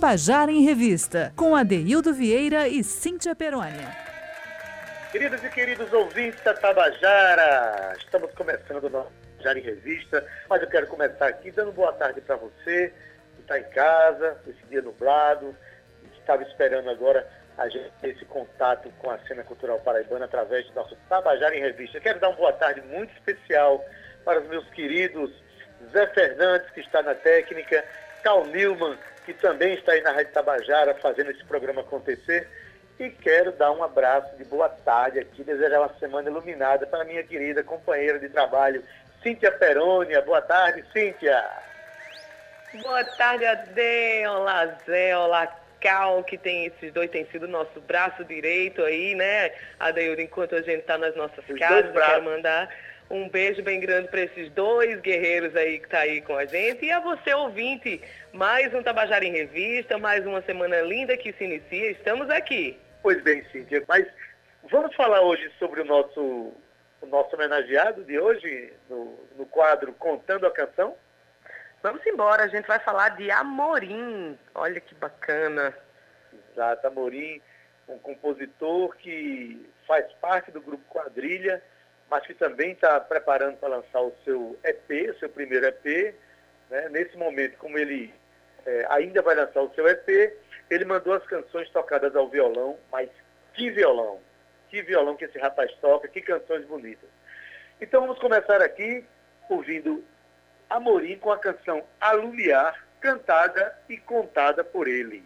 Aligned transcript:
Tabajara 0.00 0.50
em 0.50 0.62
Revista, 0.62 1.30
com 1.36 1.54
Adeildo 1.54 2.14
Vieira 2.14 2.66
e 2.66 2.82
Cíntia 2.82 3.34
Perônia. 3.36 3.94
Queridos 5.12 5.44
e 5.44 5.48
queridos 5.50 5.92
ouvintes 5.92 6.42
da 6.42 6.54
Tabajara, 6.54 7.94
estamos 7.98 8.32
começando 8.32 8.84
o 8.84 8.88
nosso 8.88 9.10
Tabajara 9.36 9.58
em 9.58 9.62
Revista, 9.62 10.26
mas 10.48 10.62
eu 10.62 10.68
quero 10.68 10.86
começar 10.86 11.26
aqui 11.26 11.50
dando 11.50 11.70
boa 11.72 11.92
tarde 11.92 12.22
para 12.22 12.36
você 12.36 12.94
que 13.36 13.42
está 13.42 13.58
em 13.58 13.64
casa, 13.64 14.38
esse 14.48 14.66
dia 14.70 14.80
nublado, 14.80 15.54
estava 16.18 16.44
esperando 16.44 16.88
agora 16.88 17.28
a 17.58 17.68
gente 17.68 17.92
ter 18.00 18.08
esse 18.08 18.24
contato 18.24 18.90
com 19.00 19.10
a 19.10 19.18
cena 19.28 19.44
cultural 19.44 19.80
paraibana 19.80 20.24
através 20.24 20.66
do 20.68 20.76
nosso 20.76 20.96
Tabajara 21.10 21.54
em 21.54 21.60
Revista. 21.60 22.00
Quero 22.00 22.18
dar 22.18 22.30
uma 22.30 22.38
boa 22.38 22.54
tarde 22.54 22.80
muito 22.80 23.12
especial 23.12 23.84
para 24.24 24.40
os 24.40 24.48
meus 24.48 24.66
queridos 24.70 25.30
Zé 25.92 26.06
Fernandes, 26.06 26.70
que 26.70 26.80
está 26.80 27.02
na 27.02 27.14
técnica, 27.14 27.84
Cal 28.22 28.46
Newman, 28.46 28.96
que 29.32 29.40
também 29.40 29.74
está 29.74 29.92
aí 29.92 30.00
na 30.02 30.12
Rádio 30.12 30.32
Tabajara 30.32 30.94
fazendo 30.94 31.30
esse 31.30 31.44
programa 31.44 31.80
acontecer. 31.80 32.48
E 32.98 33.08
quero 33.08 33.52
dar 33.52 33.72
um 33.72 33.82
abraço 33.82 34.36
de 34.36 34.44
boa 34.44 34.68
tarde 34.68 35.18
aqui, 35.18 35.42
desejar 35.42 35.80
uma 35.80 35.94
semana 35.98 36.28
iluminada 36.28 36.86
para 36.86 37.04
minha 37.04 37.22
querida 37.22 37.62
companheira 37.64 38.18
de 38.18 38.28
trabalho, 38.28 38.84
Cíntia 39.22 39.50
Perônia. 39.52 40.20
Boa 40.20 40.42
tarde, 40.42 40.84
Cíntia. 40.92 41.42
Boa 42.82 43.04
tarde, 43.04 43.46
Ade. 43.46 44.26
Olá, 44.26 44.66
Zé. 44.86 45.16
Olá, 45.16 45.46
Cal, 45.80 46.22
que 46.22 46.36
tem 46.36 46.66
esses 46.66 46.92
dois, 46.92 47.10
tem 47.10 47.24
sido 47.26 47.48
nosso 47.48 47.80
braço 47.80 48.22
direito 48.24 48.82
aí, 48.82 49.14
né, 49.14 49.50
Adeildo, 49.78 50.20
enquanto 50.20 50.54
a 50.54 50.60
gente 50.60 50.80
está 50.80 50.98
nas 50.98 51.16
nossas 51.16 51.42
Os 51.48 51.58
casas. 51.58 51.90
Quero 51.92 52.22
mandar 52.22 52.68
um 53.10 53.28
beijo 53.28 53.60
bem 53.62 53.80
grande 53.80 54.08
para 54.08 54.20
esses 54.20 54.48
dois 54.52 55.00
guerreiros 55.00 55.54
aí 55.56 55.80
que 55.80 55.88
tá 55.88 55.98
aí 55.98 56.22
com 56.22 56.36
a 56.36 56.44
gente. 56.44 56.84
E 56.84 56.92
a 56.92 57.00
você, 57.00 57.34
ouvinte, 57.34 58.00
mais 58.32 58.72
um 58.72 58.82
Tabajara 58.82 59.24
em 59.24 59.32
Revista, 59.32 59.98
mais 59.98 60.24
uma 60.24 60.40
semana 60.42 60.80
linda 60.82 61.16
que 61.16 61.32
se 61.32 61.44
inicia. 61.44 61.90
Estamos 61.90 62.30
aqui. 62.30 62.78
Pois 63.02 63.20
bem, 63.22 63.44
Cíntia, 63.50 63.82
mas 63.88 64.06
vamos 64.70 64.94
falar 64.94 65.22
hoje 65.22 65.50
sobre 65.58 65.80
o 65.80 65.84
nosso, 65.84 66.20
o 67.00 67.06
nosso 67.06 67.34
homenageado 67.34 68.04
de 68.04 68.16
hoje, 68.16 68.72
no, 68.88 69.18
no 69.36 69.44
quadro 69.44 69.92
Contando 69.94 70.46
a 70.46 70.50
Canção? 70.52 70.94
Vamos 71.82 72.06
embora, 72.06 72.44
a 72.44 72.48
gente 72.48 72.68
vai 72.68 72.78
falar 72.78 73.16
de 73.16 73.28
Amorim. 73.30 74.38
Olha 74.54 74.80
que 74.80 74.94
bacana. 74.94 75.74
Exato, 76.52 76.86
Amorim, 76.86 77.40
um 77.88 77.98
compositor 77.98 78.94
que 78.96 79.68
faz 79.84 80.12
parte 80.20 80.52
do 80.52 80.60
grupo 80.60 80.84
Quadrilha 80.88 81.60
mas 82.10 82.26
que 82.26 82.34
também 82.34 82.72
está 82.72 82.98
preparando 83.00 83.56
para 83.58 83.76
lançar 83.76 84.00
o 84.00 84.12
seu 84.24 84.58
EP, 84.64 85.14
o 85.14 85.18
seu 85.20 85.28
primeiro 85.28 85.64
EP. 85.66 86.14
Né? 86.68 86.88
Nesse 86.88 87.16
momento, 87.16 87.56
como 87.56 87.78
ele 87.78 88.12
é, 88.66 88.86
ainda 88.90 89.22
vai 89.22 89.36
lançar 89.36 89.62
o 89.62 89.72
seu 89.74 89.86
EP, 89.86 90.36
ele 90.68 90.84
mandou 90.84 91.14
as 91.14 91.24
canções 91.26 91.70
tocadas 91.70 92.14
ao 92.16 92.28
violão, 92.28 92.76
mas 92.90 93.08
que 93.54 93.70
violão! 93.70 94.18
Que 94.68 94.82
violão 94.82 95.16
que 95.16 95.24
esse 95.24 95.38
rapaz 95.38 95.72
toca, 95.80 96.08
que 96.08 96.20
canções 96.20 96.64
bonitas. 96.66 97.08
Então 97.80 98.02
vamos 98.02 98.18
começar 98.18 98.60
aqui 98.62 99.04
ouvindo 99.48 100.04
Amorim 100.68 101.18
com 101.18 101.32
a 101.32 101.38
canção 101.38 101.82
Alumiar, 102.00 102.86
cantada 103.00 103.76
e 103.88 103.96
contada 103.96 104.62
por 104.62 104.86
ele. 104.86 105.24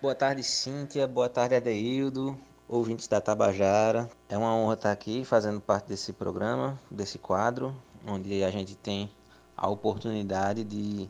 Boa 0.00 0.14
tarde, 0.14 0.42
Cíntia. 0.42 1.06
Boa 1.06 1.28
tarde, 1.28 1.54
Adeildo 1.54 2.47
ouvintes 2.68 3.08
da 3.08 3.20
Tabajara. 3.20 4.08
É 4.28 4.36
uma 4.36 4.54
honra 4.54 4.74
estar 4.74 4.92
aqui 4.92 5.24
fazendo 5.24 5.60
parte 5.60 5.88
desse 5.88 6.12
programa, 6.12 6.78
desse 6.90 7.18
quadro, 7.18 7.74
onde 8.06 8.44
a 8.44 8.50
gente 8.50 8.76
tem 8.76 9.10
a 9.56 9.68
oportunidade 9.68 10.62
de 10.62 11.08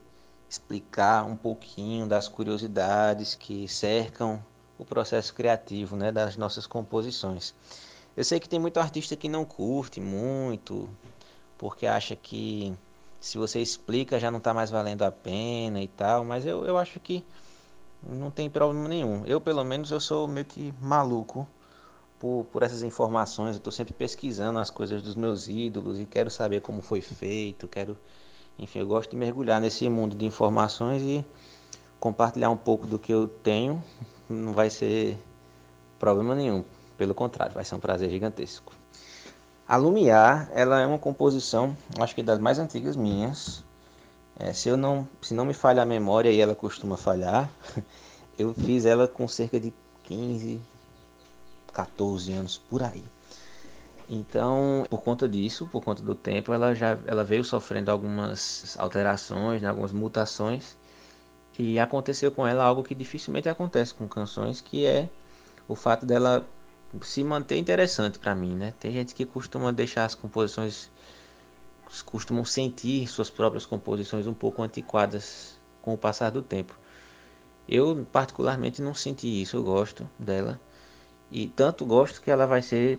explicar 0.48 1.24
um 1.24 1.36
pouquinho 1.36 2.06
das 2.06 2.28
curiosidades 2.28 3.34
que 3.34 3.68
cercam 3.68 4.42
o 4.78 4.84
processo 4.84 5.34
criativo 5.34 5.96
né, 5.96 6.12
das 6.12 6.36
nossas 6.36 6.66
composições. 6.66 7.54
Eu 8.16 8.24
sei 8.24 8.40
que 8.40 8.48
tem 8.48 8.58
muito 8.58 8.78
artista 8.80 9.16
que 9.16 9.28
não 9.28 9.44
curte 9.44 10.00
muito, 10.00 10.88
porque 11.58 11.86
acha 11.86 12.16
que 12.16 12.74
se 13.20 13.36
você 13.36 13.60
explica 13.60 14.18
já 14.18 14.30
não 14.30 14.38
está 14.38 14.54
mais 14.54 14.70
valendo 14.70 15.02
a 15.02 15.10
pena 15.10 15.82
e 15.82 15.88
tal, 15.88 16.24
mas 16.24 16.46
eu, 16.46 16.64
eu 16.64 16.78
acho 16.78 17.00
que 17.00 17.24
não 18.02 18.30
tem 18.30 18.48
problema 18.48 18.88
nenhum. 18.88 19.24
Eu, 19.26 19.40
pelo 19.40 19.64
menos, 19.64 19.90
eu 19.90 20.00
sou 20.00 20.28
meio 20.28 20.46
que 20.46 20.72
maluco 20.80 21.46
por, 22.18 22.46
por 22.52 22.62
essas 22.62 22.82
informações. 22.82 23.50
Eu 23.50 23.58
estou 23.58 23.72
sempre 23.72 23.94
pesquisando 23.94 24.58
as 24.58 24.70
coisas 24.70 25.02
dos 25.02 25.14
meus 25.14 25.48
ídolos 25.48 25.98
e 25.98 26.04
quero 26.04 26.30
saber 26.30 26.60
como 26.60 26.80
foi 26.80 27.00
feito. 27.00 27.66
Quero, 27.66 27.96
enfim, 28.58 28.80
eu 28.80 28.86
gosto 28.86 29.10
de 29.10 29.16
mergulhar 29.16 29.60
nesse 29.60 29.88
mundo 29.88 30.16
de 30.16 30.24
informações 30.24 31.02
e 31.02 31.24
compartilhar 31.98 32.50
um 32.50 32.56
pouco 32.56 32.86
do 32.86 32.98
que 32.98 33.12
eu 33.12 33.28
tenho. 33.28 33.82
Não 34.28 34.52
vai 34.52 34.70
ser 34.70 35.18
problema 35.98 36.34
nenhum. 36.34 36.64
Pelo 36.96 37.14
contrário, 37.14 37.54
vai 37.54 37.64
ser 37.64 37.74
um 37.74 37.80
prazer 37.80 38.10
gigantesco. 38.10 38.72
A 39.66 39.76
Lumiar, 39.76 40.50
ela 40.54 40.80
é 40.80 40.86
uma 40.86 40.98
composição, 40.98 41.76
acho 42.00 42.14
que 42.14 42.22
das 42.22 42.38
mais 42.38 42.58
antigas 42.58 42.96
minhas. 42.96 43.62
É, 44.38 44.52
se 44.52 44.68
eu 44.68 44.76
não, 44.76 45.08
se 45.20 45.34
não 45.34 45.44
me 45.44 45.54
falha 45.54 45.82
a 45.82 45.86
memória 45.86 46.30
e 46.30 46.40
ela 46.40 46.54
costuma 46.54 46.96
falhar, 46.96 47.50
eu 48.38 48.54
fiz 48.54 48.86
ela 48.86 49.08
com 49.08 49.26
cerca 49.26 49.58
de 49.58 49.72
15, 50.04 50.60
14 51.72 52.32
anos 52.32 52.56
por 52.56 52.82
aí. 52.82 53.04
Então, 54.08 54.86
por 54.88 55.02
conta 55.02 55.28
disso, 55.28 55.68
por 55.70 55.82
conta 55.82 56.02
do 56.02 56.14
tempo, 56.14 56.52
ela 56.52 56.74
já 56.74 56.98
ela 57.06 57.24
veio 57.24 57.44
sofrendo 57.44 57.90
algumas 57.90 58.74
alterações, 58.78 59.60
né, 59.60 59.68
algumas 59.68 59.92
mutações. 59.92 60.76
E 61.58 61.78
aconteceu 61.78 62.30
com 62.30 62.46
ela 62.46 62.64
algo 62.64 62.84
que 62.84 62.94
dificilmente 62.94 63.48
acontece 63.48 63.92
com 63.92 64.08
canções, 64.08 64.60
que 64.60 64.86
é 64.86 65.08
o 65.66 65.74
fato 65.74 66.06
dela 66.06 66.46
se 67.02 67.22
manter 67.22 67.58
interessante 67.58 68.18
para 68.18 68.34
mim, 68.34 68.54
né? 68.54 68.72
Tem 68.80 68.92
gente 68.92 69.14
que 69.14 69.26
costuma 69.26 69.72
deixar 69.72 70.04
as 70.04 70.14
composições 70.14 70.88
costumam 72.04 72.44
sentir 72.44 73.06
suas 73.06 73.30
próprias 73.30 73.64
composições 73.64 74.26
um 74.26 74.34
pouco 74.34 74.62
antiquadas 74.62 75.58
com 75.82 75.94
o 75.94 75.98
passar 75.98 76.30
do 76.30 76.42
tempo. 76.42 76.78
Eu 77.68 78.06
particularmente 78.10 78.80
não 78.80 78.94
senti 78.94 79.42
isso, 79.42 79.56
eu 79.56 79.62
gosto 79.62 80.08
dela. 80.18 80.60
E 81.30 81.48
tanto 81.48 81.84
gosto 81.84 82.22
que 82.22 82.30
ela 82.30 82.46
vai 82.46 82.62
ser 82.62 82.98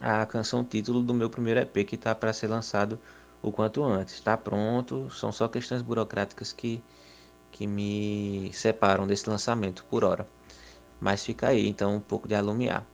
a 0.00 0.26
canção 0.26 0.64
título 0.64 1.02
do 1.02 1.14
meu 1.14 1.30
primeiro 1.30 1.60
EP 1.60 1.86
que 1.86 1.94
está 1.94 2.14
para 2.14 2.32
ser 2.32 2.48
lançado 2.48 2.98
o 3.40 3.52
quanto 3.52 3.84
antes. 3.84 4.14
Está 4.14 4.36
pronto, 4.36 5.08
são 5.10 5.30
só 5.30 5.46
questões 5.46 5.82
burocráticas 5.82 6.52
que, 6.52 6.82
que 7.50 7.66
me 7.66 8.50
separam 8.52 9.06
desse 9.06 9.28
lançamento 9.28 9.84
por 9.88 10.04
hora. 10.04 10.26
Mas 11.00 11.24
fica 11.24 11.48
aí 11.48 11.68
então 11.68 11.96
um 11.96 12.00
pouco 12.00 12.26
de 12.26 12.34
alumiar. 12.34 12.84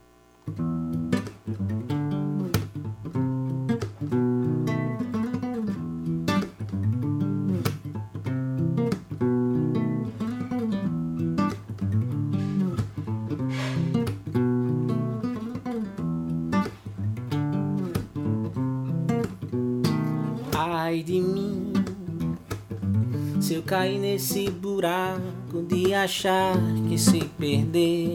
De 25.56 25.94
achar 25.94 26.54
que 26.88 26.98
se 26.98 27.24
perder 27.38 28.14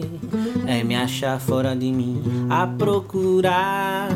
é 0.66 0.84
me 0.84 0.94
achar 0.94 1.40
fora 1.40 1.74
de 1.74 1.90
mim 1.90 2.22
a 2.48 2.66
procurar 2.66 4.08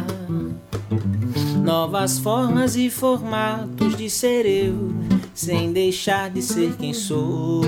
novas 1.62 2.18
formas 2.18 2.76
e 2.76 2.88
formatos 2.88 3.96
de 3.96 4.08
ser 4.08 4.46
eu 4.46 4.92
sem 5.34 5.72
deixar 5.72 6.30
de 6.30 6.42
ser 6.42 6.76
quem 6.76 6.92
sou. 6.92 7.62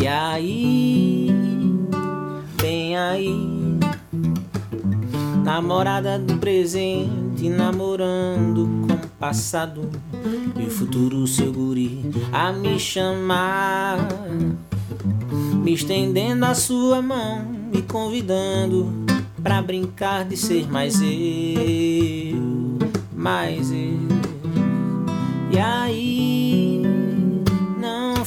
E 0.00 0.06
aí, 0.06 1.28
vem 2.60 2.96
aí, 2.96 3.78
namorada 5.44 6.18
do 6.18 6.36
presente, 6.36 7.48
namorando 7.48 8.86
passado 9.18 9.90
e 10.58 10.66
o 10.66 10.70
futuro 10.70 11.26
seu 11.26 11.52
guri 11.52 12.10
a 12.32 12.52
me 12.52 12.78
chamar, 12.78 13.98
me 15.62 15.72
estendendo 15.72 16.44
a 16.44 16.54
sua 16.54 17.00
mão, 17.00 17.44
me 17.72 17.82
convidando 17.82 18.92
pra 19.42 19.62
brincar 19.62 20.24
de 20.24 20.36
ser 20.36 20.70
mais 20.70 21.00
eu, 21.00 22.38
mais 23.14 23.70
eu. 23.70 24.06
E 25.50 25.58
aí, 25.58 26.65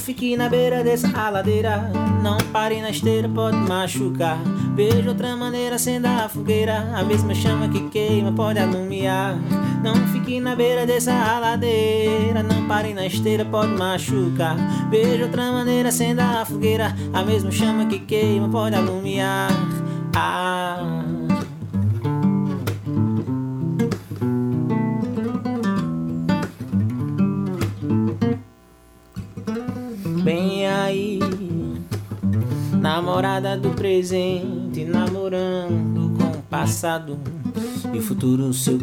fique 0.10 0.36
na 0.36 0.50
beira 0.50 0.84
dessa 0.84 1.30
ladeira, 1.30 1.92
não 2.24 2.40
pare 2.52 2.82
na 2.82 2.90
esteira, 2.90 3.30
pode 3.30 3.56
machucar. 3.58 4.40
Veja 4.76 5.08
outra 5.08 5.36
maneira, 5.36 5.76
acenda 5.76 6.26
a 6.26 6.30
fogueira, 6.30 6.90
a 6.96 7.04
mesma 7.04 7.36
chama 7.36 7.70
que 7.70 7.80
queima 7.90 8.32
pode 8.32 8.58
alumiar. 8.58 9.36
Não 9.84 9.94
fique 10.08 10.40
na 10.40 10.56
beira 10.56 10.84
dessa 10.88 11.14
ladeira, 11.40 12.42
não 12.42 12.68
pare 12.68 12.92
na 12.92 13.06
esteira, 13.06 13.46
pode 13.46 13.74
machucar. 13.74 14.56
Veja 14.90 15.26
outra 15.26 15.52
maneira, 15.52 15.90
acenda 15.90 16.42
a 16.42 16.46
fogueira. 16.46 16.96
A 17.14 17.22
mesma 17.22 17.52
chama 17.52 17.86
que 17.86 18.00
queima 18.00 18.50
pode 18.50 18.76
alumiar. 18.76 19.52
Ah. 20.16 20.59
Namorada 33.20 33.58
do 33.58 33.72
presente, 33.72 34.86
namorando 34.86 36.18
com 36.18 36.40
o 36.40 36.42
passado 36.44 37.20
e 37.94 38.00
futuro 38.00 38.54
seu 38.54 38.80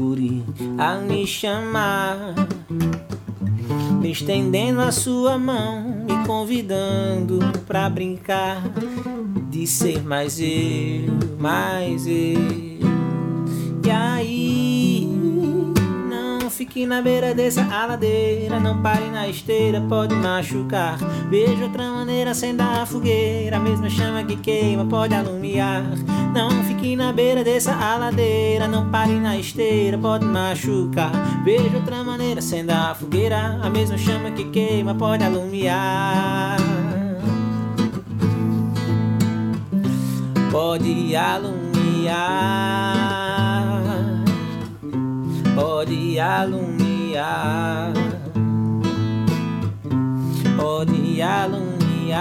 a 0.77 0.97
me 0.97 1.27
chamar, 1.27 2.35
me 3.99 4.11
estendendo 4.11 4.83
a 4.83 4.93
sua 4.93 5.39
mão, 5.39 6.05
me 6.05 6.27
convidando 6.27 7.39
pra 7.67 7.89
brincar 7.89 8.63
de 9.49 9.67
ser 9.67 10.05
mais 10.05 10.39
eu, 10.39 11.15
mais 11.39 12.07
eu. 12.07 12.77
E 13.87 13.91
aí, 13.91 14.66
fique 16.77 16.85
na 16.87 17.01
beira 17.01 17.35
dessa 17.35 17.63
aladeira, 17.63 18.61
não 18.61 18.83
pare 18.83 19.07
na 19.11 19.27
esteira, 19.27 19.81
pode 19.89 20.15
machucar. 20.15 20.99
Veja 21.31 21.65
outra 21.65 21.91
maneira, 21.91 22.33
acenda 22.33 22.83
a 22.83 22.85
fogueira, 22.85 23.57
a 23.57 23.61
mesma 23.61 23.89
chama 23.89 24.23
que 24.23 24.37
queima 24.37 24.85
pode 24.85 25.15
alumiar. 25.15 25.83
Não 26.35 26.51
fique 26.65 26.95
na 26.95 27.15
beira 27.15 27.43
dessa 27.43 27.73
aladeira, 27.73 28.69
não 28.69 28.91
pare 28.91 29.19
na 29.19 29.39
esteira, 29.39 29.97
pode 29.97 30.27
machucar. 30.27 31.13
Veja 31.47 31.75
outra 31.79 32.05
maneira, 32.05 32.41
acenda 32.41 32.91
a 32.91 32.95
fogueira, 32.95 33.59
a 33.63 33.71
mesma 33.71 33.97
chama 33.97 34.31
que 34.33 34.45
queima 34.45 34.95
pode 34.95 35.25
alumiar. 35.25 36.59
Pode 40.53 41.17
alumiar, 41.17 42.86
pode 45.57 46.21
alumiar, 46.21 47.91
pode 50.61 51.23
alumiar, 51.23 52.21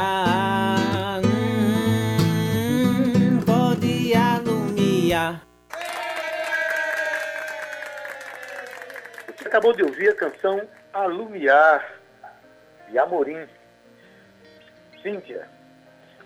hum, 2.16 3.42
pode 3.46 4.16
alumiar. 4.16 5.42
Você 9.28 9.48
acabou 9.50 9.74
de 9.74 9.84
ouvir 9.84 10.10
a 10.10 10.16
canção 10.16 10.62
Alumiar, 10.94 11.86
de 12.90 12.98
Amorim. 12.98 13.46
Cíntia, 15.04 15.50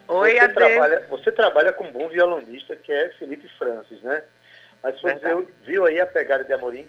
Oi, 0.08 0.40
você, 0.40 0.50
trabalha, 0.50 1.08
você 1.10 1.32
trabalha 1.32 1.74
com 1.74 1.86
um 1.86 1.92
bom 1.92 2.08
violonista, 2.08 2.76
que 2.76 2.92
é 2.92 3.10
Felipe 3.18 3.50
Francis, 3.58 4.00
né? 4.04 4.24
Mas 4.84 5.02
você 5.02 5.16
Verdade. 5.16 5.48
viu 5.66 5.86
aí 5.86 6.00
a 6.00 6.06
pegada 6.06 6.44
de 6.44 6.54
Amorim? 6.54 6.88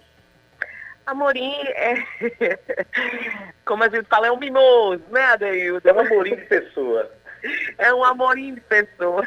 Amorim 1.10 1.54
é. 1.68 1.94
Como 3.64 3.84
a 3.84 3.88
gente 3.88 4.06
fala, 4.08 4.26
é 4.28 4.32
um 4.32 4.38
mimoso, 4.38 5.02
né, 5.10 5.24
Adeildo? 5.24 5.88
É 5.88 5.92
um 5.92 6.00
Amorim 6.00 6.36
de 6.36 6.46
pessoa. 6.46 7.10
É 7.78 7.92
um 7.92 8.04
amorim 8.04 8.54
de 8.54 8.60
pessoa. 8.60 9.24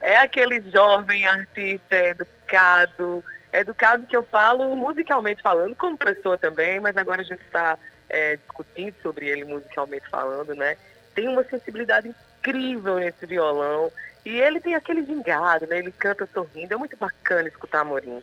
É 0.00 0.16
aquele 0.16 0.60
jovem 0.70 1.26
artista 1.26 1.96
educado. 1.96 3.24
Educado 3.52 4.06
que 4.06 4.16
eu 4.16 4.22
falo 4.24 4.74
musicalmente 4.76 5.42
falando, 5.42 5.74
como 5.74 5.96
pessoa 5.96 6.36
também, 6.36 6.80
mas 6.80 6.96
agora 6.96 7.22
a 7.22 7.24
gente 7.24 7.40
está 7.42 7.78
é, 8.08 8.36
discutindo 8.36 8.94
sobre 9.02 9.28
ele 9.28 9.44
musicalmente 9.44 10.08
falando, 10.08 10.54
né? 10.54 10.76
Tem 11.14 11.28
uma 11.28 11.44
sensibilidade 11.44 12.08
incrível 12.08 12.96
nesse 12.96 13.24
violão. 13.26 13.90
E 14.24 14.40
ele 14.40 14.60
tem 14.60 14.74
aquele 14.74 15.04
gingado, 15.04 15.66
né? 15.66 15.78
Ele 15.78 15.92
canta 15.92 16.28
sorrindo. 16.32 16.74
É 16.74 16.76
muito 16.76 16.96
bacana 16.96 17.48
escutar 17.48 17.80
Amorim. 17.80 18.22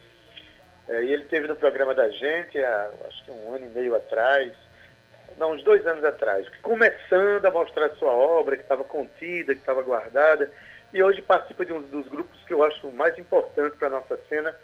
É, 0.87 1.03
e 1.03 1.13
ele 1.13 1.25
teve 1.25 1.47
no 1.47 1.55
programa 1.55 1.95
da 1.95 2.09
gente, 2.09 2.63
há, 2.63 2.91
acho 3.07 3.25
que 3.25 3.31
um 3.31 3.55
ano 3.55 3.65
e 3.65 3.69
meio 3.69 3.95
atrás, 3.95 4.53
não, 5.37 5.51
uns 5.51 5.63
dois 5.63 5.85
anos 5.85 6.03
atrás, 6.03 6.47
começando 6.61 7.45
a 7.45 7.51
mostrar 7.51 7.89
sua 7.91 8.11
obra, 8.11 8.55
que 8.55 8.63
estava 8.63 8.83
contida, 8.83 9.53
que 9.53 9.59
estava 9.59 9.81
guardada, 9.81 10.51
e 10.93 11.03
hoje 11.03 11.21
participa 11.21 11.65
de 11.65 11.73
um 11.73 11.81
dos 11.81 12.07
grupos 12.07 12.39
que 12.45 12.53
eu 12.53 12.63
acho 12.63 12.89
mais 12.91 13.17
importantes 13.17 13.77
para 13.77 13.87
a 13.87 13.91
nossa 13.91 14.17
cena, 14.29 14.55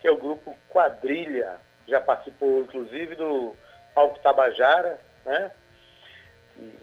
que 0.00 0.08
é 0.08 0.10
o 0.10 0.18
grupo 0.18 0.56
Quadrilha. 0.68 1.56
Já 1.86 2.00
participou, 2.00 2.60
inclusive, 2.60 3.14
do 3.14 3.56
Palco 3.94 4.18
Tabajara, 4.18 4.98
né? 5.24 5.50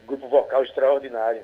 Grupo 0.07 0.27
vocal 0.27 0.63
extraordinário. 0.63 1.43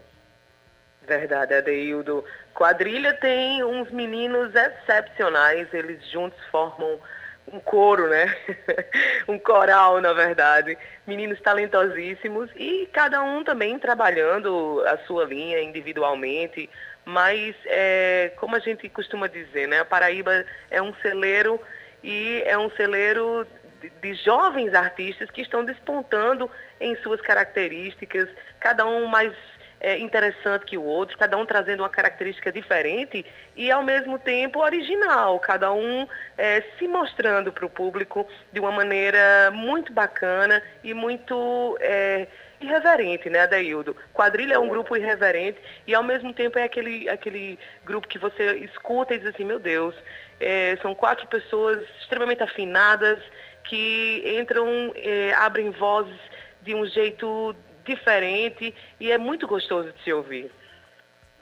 Verdade, 1.04 1.54
Adeildo. 1.54 2.24
Quadrilha 2.54 3.14
tem 3.14 3.64
uns 3.64 3.92
meninos 3.92 4.54
excepcionais, 4.56 5.72
eles 5.74 6.04
juntos 6.10 6.40
formam 6.48 7.00
um 7.48 7.60
coro, 7.60 8.08
né? 8.10 8.36
um 9.28 9.38
coral, 9.40 10.02
na 10.02 10.14
verdade. 10.14 10.78
Meninos 11.06 11.40
talentosíssimos 11.42 12.50
e 12.56 12.88
cada 12.94 13.22
um 13.22 13.44
também 13.44 13.78
trabalhando 13.80 14.84
a 14.88 14.98
sua 15.00 15.26
linha 15.26 15.62
individualmente. 15.62 16.70
Mas, 17.06 17.56
é, 17.66 18.32
como 18.38 18.56
a 18.56 18.60
gente 18.60 18.88
costuma 18.90 19.28
dizer, 19.28 19.68
né? 19.68 19.80
A 19.80 19.86
Paraíba 19.86 20.46
é 20.70 20.82
um 20.82 20.94
celeiro 20.96 21.60
e 22.04 22.44
é 22.46 22.58
um 22.58 22.70
celeiro 22.72 23.46
de, 23.82 23.90
de 23.90 24.14
jovens 24.24 24.74
artistas 24.74 25.30
que 25.32 25.42
estão 25.42 25.66
despontando 25.66 26.50
em 26.80 26.96
suas 26.98 27.22
características, 27.22 28.30
cada 28.60 28.86
um 28.86 29.06
mais 29.08 29.34
é, 29.82 29.98
interessante 29.98 30.66
que 30.66 30.78
o 30.78 30.84
outro, 30.84 31.18
cada 31.18 31.36
um 31.36 31.46
trazendo 31.46 31.82
uma 31.82 31.90
característica 31.90 32.52
diferente 32.52 33.26
e 33.56 33.72
ao 33.72 33.84
mesmo 33.84 34.20
tempo 34.20 34.60
original, 34.60 35.40
cada 35.40 35.74
um 35.74 36.08
é, 36.38 36.64
se 36.78 36.88
mostrando 36.88 37.52
para 37.52 37.66
o 37.66 37.70
público 37.70 38.28
de 38.54 38.60
uma 38.60 38.72
maneira 38.72 39.50
muito 39.52 39.92
bacana 39.92 40.62
e 40.84 40.94
muito 40.94 41.78
é, 41.82 42.28
irreverente, 42.62 43.28
né, 43.28 43.40
Adaildo? 43.40 43.96
Quadrilha 44.14 44.54
é 44.54 44.60
um 44.60 44.70
grupo 44.70 44.96
irreverente 44.96 45.60
e 45.88 45.96
ao 45.96 46.04
mesmo 46.04 46.32
tempo 46.32 46.60
é 46.60 46.64
aquele, 46.64 47.10
aquele 47.10 47.58
grupo 47.84 48.08
que 48.08 48.20
você 48.20 48.58
escuta 48.58 49.16
e 49.16 49.18
diz 49.18 49.28
assim, 49.34 49.44
meu 49.44 49.58
Deus, 49.58 49.96
é, 50.40 50.78
são 50.82 50.94
quatro 50.94 51.26
pessoas 51.28 51.82
extremamente 52.00 52.44
afinadas 52.44 53.20
que 53.64 54.24
entram, 54.40 54.94
é, 54.96 55.34
abrem 55.34 55.72
vozes 55.72 56.20
de 56.62 56.76
um 56.76 56.86
jeito 56.86 57.56
diferente 57.86 58.74
e 59.00 59.12
é 59.12 59.18
muito 59.18 59.48
gostoso 59.48 59.92
de 59.92 60.04
se 60.04 60.14
ouvir. 60.14 60.52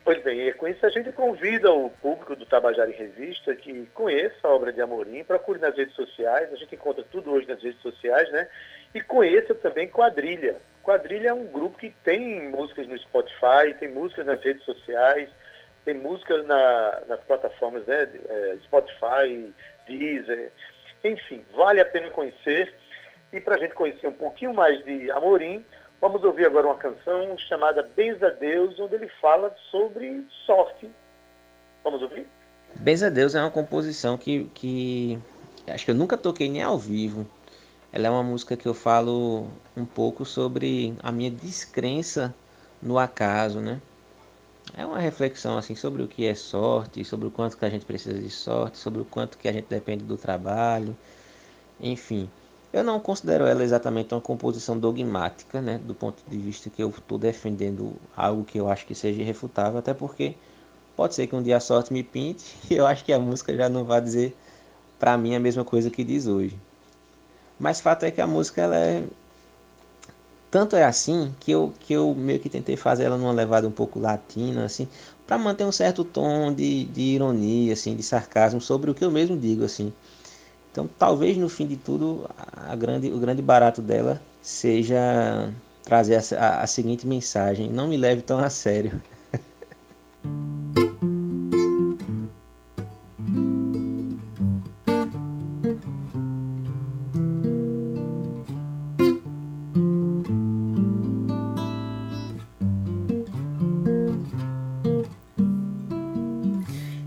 Pois 0.03 0.23
bem, 0.23 0.47
e 0.47 0.53
com 0.53 0.67
isso 0.67 0.83
a 0.85 0.89
gente 0.89 1.11
convida 1.11 1.71
o 1.71 1.89
público 1.89 2.35
do 2.35 2.45
Tabajara 2.45 2.89
em 2.89 2.95
Revista 2.95 3.55
que 3.55 3.85
conheça 3.93 4.35
a 4.43 4.49
obra 4.49 4.73
de 4.73 4.81
Amorim, 4.81 5.23
procure 5.23 5.59
nas 5.59 5.75
redes 5.75 5.93
sociais, 5.93 6.51
a 6.51 6.55
gente 6.55 6.73
encontra 6.73 7.03
tudo 7.11 7.31
hoje 7.31 7.47
nas 7.47 7.61
redes 7.61 7.81
sociais, 7.81 8.31
né? 8.31 8.47
E 8.95 9.01
conheça 9.01 9.53
também 9.53 9.87
Quadrilha. 9.87 10.55
Quadrilha 10.81 11.29
é 11.29 11.33
um 11.33 11.45
grupo 11.45 11.77
que 11.77 11.93
tem 12.03 12.49
músicas 12.49 12.87
no 12.87 12.97
Spotify, 12.97 13.73
tem 13.79 13.89
músicas 13.89 14.25
nas 14.25 14.41
redes 14.41 14.63
sociais, 14.63 15.29
tem 15.85 15.93
músicas 15.93 16.45
na, 16.47 17.01
nas 17.07 17.19
plataformas 17.21 17.85
né, 17.85 18.09
é, 18.27 18.57
Spotify, 18.63 19.53
Deezer, 19.87 20.51
enfim, 21.03 21.45
vale 21.55 21.81
a 21.81 21.85
pena 21.85 22.09
conhecer. 22.09 22.73
E 23.31 23.39
para 23.39 23.55
a 23.55 23.59
gente 23.59 23.75
conhecer 23.75 24.07
um 24.07 24.13
pouquinho 24.13 24.53
mais 24.53 24.83
de 24.83 25.11
Amorim, 25.11 25.63
vamos 26.01 26.23
ouvir 26.23 26.45
agora 26.45 26.67
uma 26.67 26.75
canção 26.75 27.37
chamada 27.37 27.83
Benza 27.95 28.29
Deus, 28.31 28.79
onde 28.79 28.95
ele 28.95 29.09
fala 29.21 29.55
sobre 29.71 30.25
sorte. 30.45 30.89
Vamos 31.83 32.01
ouvir? 32.01 32.27
Benza 32.75 33.09
Deus 33.09 33.35
é 33.35 33.41
uma 33.41 33.51
composição 33.51 34.17
que, 34.17 34.45
que 34.53 35.19
acho 35.67 35.85
que 35.85 35.91
eu 35.91 35.95
nunca 35.95 36.17
toquei 36.17 36.49
nem 36.49 36.61
ao 36.61 36.77
vivo. 36.77 37.25
Ela 37.91 38.07
é 38.07 38.09
uma 38.09 38.23
música 38.23 38.55
que 38.55 38.67
eu 38.67 38.73
falo 38.73 39.47
um 39.75 39.85
pouco 39.85 40.23
sobre 40.23 40.93
a 41.01 41.11
minha 41.11 41.31
descrença 41.31 42.33
no 42.81 42.99
acaso, 42.99 43.59
né? 43.59 43.81
É 44.77 44.85
uma 44.85 44.99
reflexão 44.99 45.57
assim 45.57 45.75
sobre 45.75 46.03
o 46.03 46.07
que 46.07 46.27
é 46.27 46.35
sorte, 46.35 47.03
sobre 47.03 47.27
o 47.27 47.31
quanto 47.31 47.57
que 47.57 47.65
a 47.65 47.69
gente 47.69 47.85
precisa 47.85 48.19
de 48.19 48.29
sorte, 48.29 48.77
sobre 48.77 49.01
o 49.01 49.05
quanto 49.05 49.37
que 49.37 49.47
a 49.47 49.51
gente 49.51 49.65
depende 49.67 50.03
do 50.03 50.15
trabalho, 50.15 50.95
enfim. 51.79 52.29
Eu 52.71 52.83
não 52.83 52.99
considero 52.99 53.45
ela 53.45 53.63
exatamente 53.63 54.13
uma 54.13 54.21
composição 54.21 54.77
dogmática, 54.77 55.59
né, 55.59 55.79
do 55.79 55.95
ponto 55.95 56.21
de 56.27 56.37
vista 56.37 56.69
que 56.69 56.83
eu 56.83 56.89
estou 56.89 57.17
defendendo 57.17 57.93
algo 58.15 58.43
que 58.43 58.59
eu 58.59 58.69
acho 58.69 58.85
que 58.85 58.93
seja 58.93 59.21
irrefutável, 59.21 59.79
até 59.79 59.93
porque 59.93 60.35
pode 60.95 61.15
ser 61.15 61.25
que 61.27 61.35
um 61.35 61.41
dia 61.41 61.57
a 61.57 61.59
sorte 61.59 61.91
me 61.91 62.03
pinte 62.03 62.55
e 62.69 62.75
eu 62.75 62.85
acho 62.85 63.03
que 63.03 63.11
a 63.11 63.19
música 63.19 63.55
já 63.55 63.67
não 63.69 63.83
vai 63.85 64.01
dizer 64.01 64.35
para 64.99 65.17
mim 65.17 65.35
a 65.35 65.39
mesma 65.39 65.65
coisa 65.65 65.89
que 65.89 66.03
diz 66.03 66.27
hoje. 66.27 66.59
Mas 67.59 67.81
fato 67.81 68.03
é 68.03 68.11
que 68.11 68.21
a 68.21 68.27
música 68.27 68.61
ela 68.61 68.75
é 68.75 69.03
tanto 70.51 70.75
é 70.75 70.83
assim 70.83 71.33
que 71.39 71.51
eu, 71.51 71.73
que 71.79 71.93
eu 71.93 72.13
meio 72.15 72.39
que 72.39 72.49
tentei 72.49 72.75
fazer 72.75 73.03
ela 73.03 73.17
numa 73.17 73.31
levada 73.31 73.67
um 73.67 73.71
pouco 73.71 73.99
latina, 73.99 74.65
assim, 74.65 74.87
para 75.27 75.37
manter 75.37 75.63
um 75.63 75.71
certo 75.71 76.03
tom 76.03 76.51
de, 76.53 76.85
de 76.85 77.01
ironia, 77.01 77.73
assim, 77.73 77.95
de 77.95 78.01
sarcasmo 78.01 78.59
sobre 78.59 78.89
o 78.89 78.95
que 78.95 79.05
eu 79.05 79.11
mesmo 79.11 79.37
digo, 79.37 79.63
assim. 79.63 79.93
Então, 80.71 80.87
talvez 80.99 81.37
no 81.37 81.49
fim 81.49 81.65
de 81.65 81.75
tudo, 81.75 82.29
a 82.55 82.75
grande, 82.75 83.11
o 83.11 83.19
grande 83.19 83.41
barato 83.41 83.81
dela 83.81 84.21
seja 84.41 85.51
trazer 85.83 86.15
a, 86.15 86.21
a, 86.39 86.61
a 86.63 86.67
seguinte 86.67 87.07
mensagem: 87.07 87.69
não 87.69 87.87
me 87.87 87.97
leve 87.97 88.21
tão 88.21 88.39
a 88.39 88.49
sério. 88.49 89.01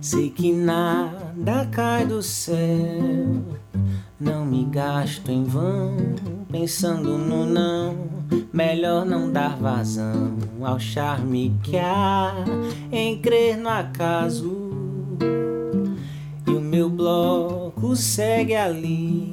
Sei 0.01 0.31
que 0.31 0.53
nada 0.53 1.22
cai 1.71 2.07
do 2.07 2.23
céu, 2.23 2.57
não 4.21 4.45
me 4.45 4.65
gasto 4.65 5.31
em 5.31 5.45
vão 5.45 5.97
pensando 6.53 7.17
no 7.17 7.47
não. 7.47 8.13
Melhor 8.53 9.07
não 9.07 9.33
dar 9.33 9.57
vazão 9.57 10.37
ao 10.61 10.79
charme 10.79 11.59
que 11.63 11.79
há 11.79 12.35
em 12.93 13.19
crer 13.19 13.57
no 13.57 13.69
acaso. 13.71 14.71
E 16.47 16.51
o 16.51 16.61
meu 16.61 16.91
bloco 16.91 17.97
segue 17.97 18.55
ali 18.55 19.33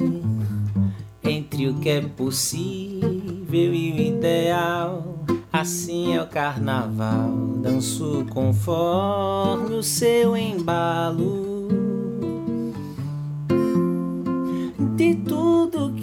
entre 1.21 1.67
o 1.67 1.75
que 1.75 1.89
é 1.89 2.01
possível 2.01 3.73
e 3.73 3.91
o 3.91 3.99
ideal. 3.99 5.25
Assim 5.51 6.15
é 6.15 6.21
o 6.21 6.27
carnaval, 6.27 7.31
danço 7.61 8.25
conforme 8.29 9.75
o 9.75 9.83
seu 9.83 10.37
embalo. 10.37 11.48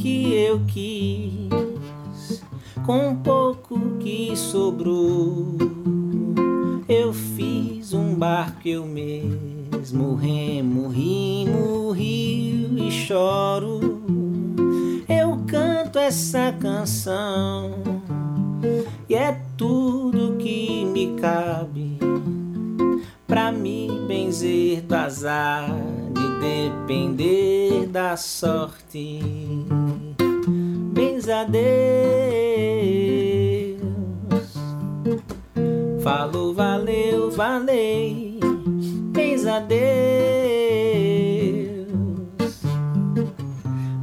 Que 0.07 0.35
eu 0.35 0.61
quis, 0.69 2.41
com 2.85 3.17
pouco 3.17 3.99
que 3.99 4.37
sobrou, 4.37 5.57
eu 6.89 7.13
fiz 7.13 7.93
um 7.93 8.15
barco 8.15 8.69
eu 8.69 8.87
mesmo 8.87 10.15
remo, 10.15 10.87
rimo, 10.87 11.91
rio 11.91 12.79
e 12.79 12.89
choro. 12.93 14.01
Eu 15.09 15.41
canto 15.45 15.99
essa 15.99 16.53
canção 16.53 17.73
e 19.09 19.15
é 19.17 19.41
tudo 19.57 20.37
que 20.37 20.85
me 20.85 21.17
cabe 21.17 21.99
pra 23.27 23.51
me 23.51 23.91
benzer 24.07 24.83
do 24.83 24.95
azar 24.95 25.96
depender 26.41 27.87
da 27.87 28.17
sorte. 28.17 29.21
Benza 30.93 31.45
Deus, 31.45 31.65
falou, 36.03 36.55
valeu, 36.55 37.31
valei. 37.31 38.41
Benza 39.13 39.61
Deus, 39.61 39.87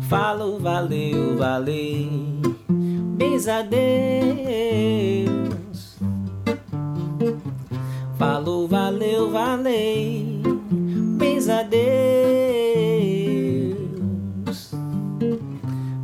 falou, 0.10 0.60
valeu, 0.60 1.38
valei 1.38 2.34
diz 3.34 3.48
adeus. 3.48 3.74
Falou, 8.18 8.68
valeu, 8.68 9.32
valei, 9.32 10.43
bens 11.44 11.50
a 11.50 11.64
Deus. 11.64 11.84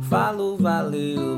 Falou, 0.08 0.56
valeu, 0.58 1.36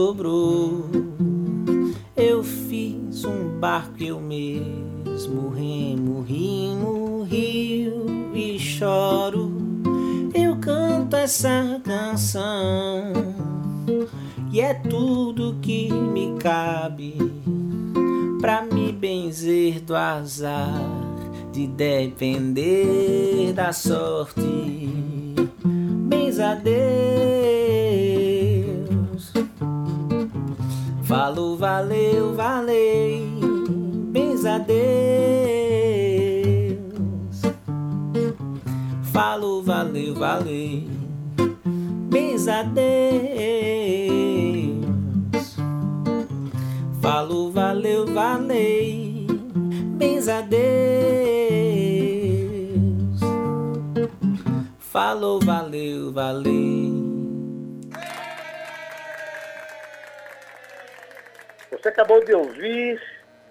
sobrou. 0.00 0.86
Eu 2.16 2.42
fiz 2.42 3.22
um 3.26 3.58
barco 3.60 4.02
eu 4.02 4.18
mesmo 4.18 5.50
remo, 5.50 6.22
rimo, 6.22 7.22
rio 7.24 8.06
e 8.34 8.58
choro. 8.58 9.52
Eu 10.32 10.56
canto 10.56 11.16
essa 11.16 11.78
canção 11.84 13.12
e 14.50 14.62
é 14.62 14.72
tudo 14.72 15.58
que 15.60 15.92
me 15.92 16.34
cabe 16.38 17.16
pra 18.40 18.62
me 18.62 18.92
benzer 18.92 19.82
do 19.82 19.94
azar 19.94 20.80
de 21.52 21.66
depender 21.66 23.52
da 23.52 23.70
sorte. 23.70 24.59
Falou, 31.10 31.56
valeu, 31.56 32.34
valei, 32.36 33.26
bens. 34.12 34.44
Falou, 39.02 39.60
valeu, 39.60 40.14
valei, 40.14 40.88
bens. 42.08 42.46
Falou, 47.00 47.50
valeu, 47.50 48.06
valei, 48.06 49.26
bens 49.98 50.28
Deus. 50.48 50.60
Falou, 54.78 55.40
valeu, 55.40 56.12
valei. 56.12 56.79
Você 61.80 61.88
acabou 61.88 62.22
de 62.22 62.34
ouvir 62.34 63.00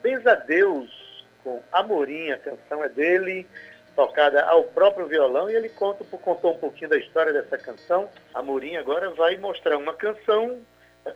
Benza 0.04 0.36
Deus 0.36 1.26
com 1.44 1.64
Amorim, 1.72 2.30
a 2.30 2.38
canção 2.38 2.84
é 2.84 2.88
dele, 2.88 3.48
tocada 3.96 4.44
ao 4.44 4.66
próprio 4.66 5.08
violão, 5.08 5.50
e 5.50 5.56
ele 5.56 5.68
conta, 5.70 6.04
contou 6.04 6.54
um 6.54 6.60
pouquinho 6.60 6.92
da 6.92 6.98
história 6.98 7.34
dessa 7.34 7.58
canção. 7.58 8.08
Amorim 8.36 8.76
agora 8.76 9.10
vai 9.16 9.36
mostrar 9.38 9.78
uma 9.78 9.96
canção, 9.96 10.60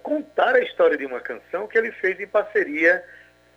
contar 0.02 0.56
a 0.56 0.62
história 0.62 0.98
de 0.98 1.06
uma 1.06 1.20
canção 1.20 1.68
que 1.68 1.78
ele 1.78 1.92
fez 1.92 2.20
em 2.20 2.26
parceria 2.26 3.06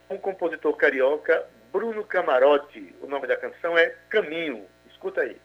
com 0.06 0.16
o 0.16 0.20
compositor 0.20 0.76
carioca 0.76 1.46
Bruno 1.72 2.04
Camarote. 2.04 2.94
O 3.00 3.06
nome 3.06 3.26
da 3.26 3.38
canção 3.38 3.78
é 3.78 3.94
Caminho. 4.10 4.66
Escuta 4.90 5.22
aí. 5.22 5.38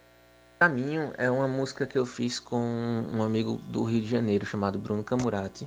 Caminho 0.59 1.13
é 1.17 1.31
uma 1.31 1.47
música 1.47 1.87
que 1.87 1.97
eu 1.97 2.05
fiz 2.05 2.41
com 2.41 2.57
um 2.57 3.23
amigo 3.23 3.53
do 3.69 3.85
Rio 3.85 4.01
de 4.01 4.07
Janeiro 4.07 4.45
chamado 4.45 4.77
Bruno 4.77 5.01
Camurati. 5.01 5.65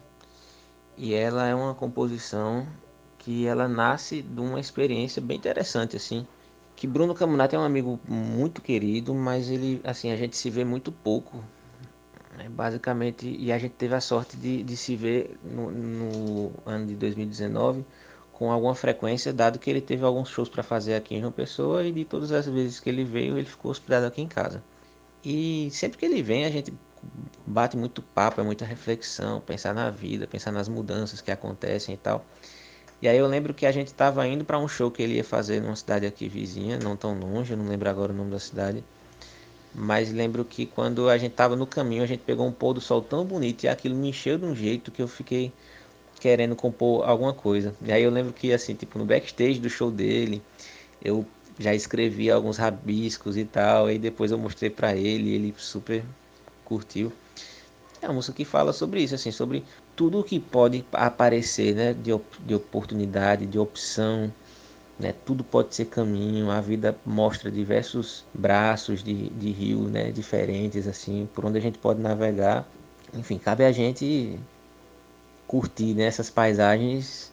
E 0.97 1.15
ela 1.15 1.47
é 1.47 1.55
uma 1.55 1.75
composição 1.75 2.67
que 3.19 3.47
ela 3.47 3.67
nasce 3.67 4.23
de 4.23 4.41
uma 4.41 4.61
experiência 4.61 5.21
bem 5.21 5.37
interessante 5.37 5.97
assim, 5.97 6.27
que 6.77 6.87
Bruno 6.87 7.15
Camunati 7.15 7.55
é 7.55 7.59
um 7.59 7.63
amigo 7.63 7.99
muito 8.07 8.61
querido, 8.61 9.15
mas 9.15 9.49
ele 9.49 9.81
assim 9.85 10.11
a 10.13 10.17
gente 10.17 10.37
se 10.37 10.51
vê 10.51 10.65
muito 10.65 10.93
pouco, 10.93 11.43
né? 12.37 12.49
basicamente, 12.49 13.27
e 13.27 13.51
a 13.51 13.59
gente 13.59 13.73
teve 13.73 13.95
a 13.95 14.01
sorte 14.01 14.37
de, 14.37 14.63
de 14.63 14.77
se 14.77 14.95
ver 14.95 15.39
no, 15.43 15.71
no 15.71 16.53
ano 16.67 16.87
de 16.87 16.95
2019 16.97 17.85
com 18.33 18.51
alguma 18.51 18.75
frequência, 18.75 19.33
dado 19.33 19.59
que 19.59 19.71
ele 19.71 19.81
teve 19.81 20.05
alguns 20.05 20.29
shows 20.29 20.49
para 20.49 20.63
fazer 20.63 20.95
aqui 20.95 21.15
em 21.15 21.21
João 21.21 21.33
Pessoa 21.33 21.85
e 21.85 21.93
de 21.93 22.05
todas 22.05 22.33
as 22.33 22.47
vezes 22.47 22.81
que 22.81 22.91
ele 22.91 23.05
veio, 23.05 23.39
ele 23.39 23.47
ficou 23.47 23.71
hospedado 23.71 24.07
aqui 24.07 24.21
em 24.21 24.27
casa. 24.27 24.63
E 25.25 25.69
sempre 25.71 25.97
que 25.97 26.05
ele 26.05 26.23
vem, 26.23 26.45
a 26.45 26.51
gente 26.51 26.75
bate 27.47 27.77
muito 27.77 28.03
papo, 28.03 28.41
é 28.41 28.45
muita 28.45 28.65
reflexão, 28.65 29.41
pensar 29.41 29.75
na 29.75 29.91
vida, 29.91 30.27
pensar 30.27 30.53
nas 30.53 30.69
mudanças 30.69 31.21
que 31.21 31.31
acontecem 31.31 31.95
e 31.95 31.99
tal. 31.99 32.25
E 33.03 33.09
aí 33.09 33.19
eu 33.19 33.27
lembro 33.27 33.53
que 33.53 33.67
a 33.67 33.73
gente 33.73 33.89
estava 33.89 34.27
indo 34.27 34.45
para 34.45 34.59
um 34.59 34.67
show 34.67 34.91
que 34.91 35.03
ele 35.03 35.15
ia 35.15 35.25
fazer 35.25 35.61
numa 35.61 35.77
cidade 35.77 36.07
aqui 36.07 36.29
vizinha, 36.29 36.79
não 36.79 36.97
tão 36.97 37.19
longe, 37.19 37.53
eu 37.53 37.57
não 37.57 37.67
lembro 37.67 37.89
agora 37.91 38.13
o 38.13 38.17
nome 38.17 38.31
da 38.31 38.39
cidade. 38.39 38.83
Mas 39.75 40.13
lembro 40.13 40.45
que 40.45 40.67
quando 40.67 41.09
a 41.09 41.19
gente 41.19 41.33
estava 41.33 41.57
no 41.57 41.67
caminho, 41.67 42.03
a 42.03 42.07
gente 42.07 42.21
pegou 42.21 42.47
um 42.47 42.53
pôr 42.53 42.75
do 42.75 42.81
sol 42.81 43.03
tão 43.03 43.25
bonito 43.25 43.65
e 43.65 43.69
aquilo 43.69 43.95
me 43.95 44.09
encheu 44.09 44.39
de 44.39 44.45
um 44.47 44.55
jeito 44.55 44.91
que 44.91 45.03
eu 45.03 45.09
fiquei 45.09 45.53
querendo 46.21 46.57
compor 46.57 47.07
alguma 47.07 47.35
coisa. 47.35 47.75
E 47.83 47.93
aí 47.93 48.03
eu 48.03 48.11
lembro 48.11 48.33
que 48.33 48.53
assim, 48.53 48.75
tipo, 48.75 48.99
no 48.99 49.05
backstage 49.05 49.59
do 49.59 49.69
show 49.69 49.91
dele, 49.91 50.41
eu 51.03 51.27
já 51.59 51.75
escrevi 51.75 52.31
alguns 52.31 52.57
rabiscos 52.57 53.37
e 53.37 53.45
tal, 53.45 53.91
e 53.91 53.99
depois 53.99 54.31
eu 54.31 54.39
mostrei 54.39 54.71
para 54.71 54.95
ele, 54.97 55.35
ele 55.35 55.55
super 55.59 56.05
curtiu. 56.65 57.13
É 58.01 58.07
uma 58.07 58.15
música 58.15 58.37
que 58.37 58.45
fala 58.45 58.73
sobre 58.73 59.03
isso, 59.03 59.15
assim, 59.15 59.31
sobre 59.31 59.65
tudo 59.97 60.21
o 60.21 60.25
que 60.25 60.39
pode 60.39 60.85
aparecer 60.93 61.75
né, 61.75 61.95
de, 61.95 62.11
de 62.45 62.55
oportunidade, 62.55 63.47
de 63.47 63.59
opção, 63.59 64.33
né, 64.99 65.15
tudo 65.25 65.43
pode 65.43 65.75
ser 65.75 65.87
caminho, 65.87 66.51
a 66.51 66.61
vida 66.61 66.97
mostra 67.05 67.51
diversos 67.51 68.25
braços 68.33 69.03
de, 69.03 69.31
de 69.31 69.51
rio 69.51 69.89
né, 69.89 70.11
diferentes, 70.11 70.87
assim, 70.87 71.29
por 71.35 71.45
onde 71.45 71.59
a 71.59 71.61
gente 71.61 71.79
pode 71.79 72.01
navegar. 72.01 72.69
Enfim, 73.13 73.39
cabe 73.39 73.65
a 73.65 73.73
gente 73.73 74.39
curtir 75.47 75.95
né, 75.95 76.05
essas 76.05 76.31
paisagens 76.31 77.33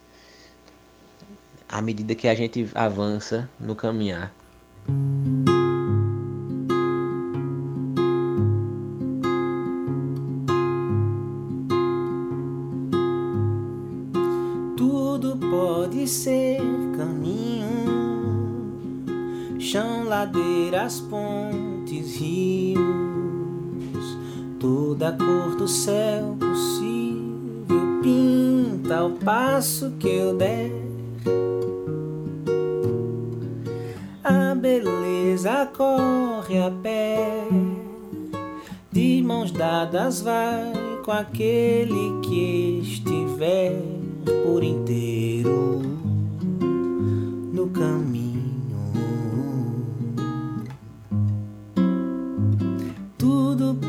à 1.68 1.82
medida 1.82 2.14
que 2.14 2.28
a 2.28 2.36
gente 2.36 2.70
avança 2.76 3.50
no 3.60 3.76
caminhar. 3.76 4.34
Chão, 19.72 20.04
ladeiras, 20.04 21.00
pontes, 21.00 22.18
rios, 22.18 22.82
toda 24.60 25.08
a 25.08 25.12
cor 25.14 25.56
do 25.56 25.66
céu 25.66 26.36
possível 26.38 28.02
pinta 28.04 28.98
ao 28.98 29.12
passo 29.12 29.92
que 29.98 30.10
eu 30.10 30.36
der. 30.36 30.92
Beleza 34.62 35.66
corre 35.76 36.60
a 36.60 36.70
pé, 36.70 37.48
de 38.92 39.24
mãos 39.26 39.52
dadas 39.52 40.22
vai 40.22 40.72
com 41.04 41.12
aquele 41.12 42.22
que 42.22 42.80
estiver 42.84 43.82
por 44.46 44.64
inteiro 44.64 45.81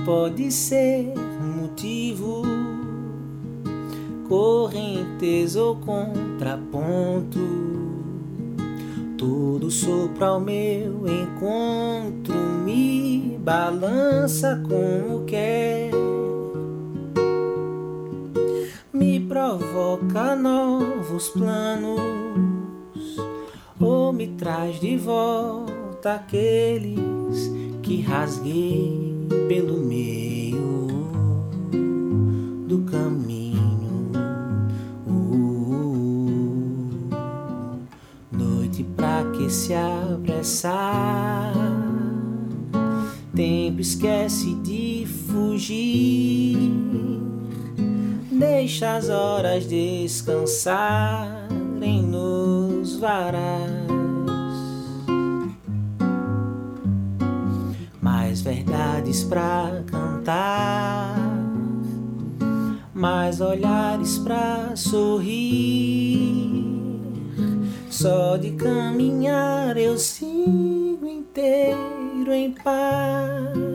pode 0.05 0.51
ser 0.51 1.13
motivo, 1.57 2.43
correntes 4.29 5.57
ou 5.57 5.77
contraponto 5.77 7.63
tudo 9.23 9.71
sopra 9.71 10.27
ao 10.27 10.41
meu 10.41 11.07
encontro, 11.07 12.35
me 12.65 13.39
balança 13.39 14.61
como 14.69 15.25
quer. 15.27 15.93
Me 18.93 19.21
provoca 19.21 20.35
novos 20.35 21.29
planos, 21.29 22.01
ou 23.81 24.13
me 24.13 24.27
traz 24.27 24.81
de 24.81 24.97
volta 24.97 26.15
aqueles 26.15 27.49
que 27.81 28.01
rasguei 28.01 29.12
pelo 29.49 29.79
meio 29.79 30.89
do 32.67 32.83
caminho. 32.91 33.43
se 39.53 39.75
apressar. 39.75 41.53
Tempo 43.35 43.81
esquece 43.81 44.55
de 44.57 45.07
fugir. 45.07 46.57
Deixa 48.31 48.97
as 48.97 49.09
horas 49.11 49.67
descansarem 49.67 51.32
sorrir 64.93 66.53
só 67.89 68.37
de 68.37 68.51
caminhar 68.53 69.75
eu 69.79 69.97
sigo 69.97 71.07
inteiro 71.07 72.31
em 72.31 72.53
paz. 72.53 73.72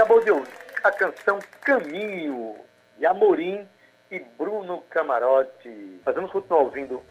Acabou 0.00 0.24
de 0.24 0.30
ouvir 0.30 0.50
a 0.82 0.90
canção 0.90 1.38
Caminho, 1.60 2.56
de 2.96 3.04
Amorim 3.04 3.68
e 4.10 4.18
Bruno 4.18 4.82
Camarote. 4.88 6.00
Mas 6.06 6.14
vamos 6.14 6.32
continuar 6.32 6.62
ouvindo 6.62 7.02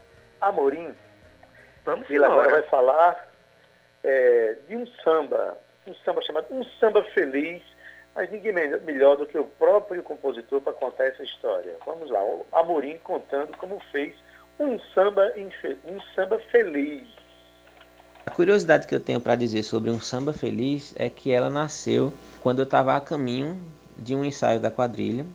Amorim. 0.41 0.95
Vamos 1.85 2.09
Ele 2.09 2.25
agora 2.25 2.49
vai 2.49 2.63
falar 2.63 3.29
é, 4.03 4.57
de 4.67 4.75
um 4.75 4.87
samba, 5.03 5.55
um 5.85 5.93
samba 6.03 6.19
chamado 6.23 6.47
Um 6.49 6.63
Samba 6.79 7.03
Feliz, 7.13 7.61
mas 8.15 8.31
ninguém 8.31 8.53
melhor 8.53 9.17
do 9.17 9.27
que 9.27 9.37
o 9.37 9.45
próprio 9.45 10.01
compositor 10.01 10.59
para 10.59 10.73
contar 10.73 11.05
essa 11.05 11.21
história. 11.21 11.75
Vamos 11.85 12.09
lá, 12.09 12.19
Amorim 12.53 12.97
contando 13.03 13.55
como 13.57 13.79
fez 13.91 14.15
um 14.59 14.79
samba, 14.95 15.31
um 15.85 16.01
samba 16.15 16.39
feliz. 16.51 17.07
A 18.25 18.31
curiosidade 18.31 18.87
que 18.87 18.93
eu 18.93 18.99
tenho 18.99 19.19
para 19.19 19.35
dizer 19.35 19.63
sobre 19.63 19.89
um 19.89 19.99
samba 19.99 20.33
feliz 20.33 20.93
é 20.95 21.09
que 21.09 21.31
ela 21.31 21.49
nasceu 21.49 22.13
quando 22.41 22.59
eu 22.59 22.63
estava 22.63 22.95
a 22.95 23.01
caminho 23.01 23.59
de 23.97 24.15
um 24.15 24.23
ensaio 24.23 24.59
da 24.59 24.69
quadrilha 24.69 25.25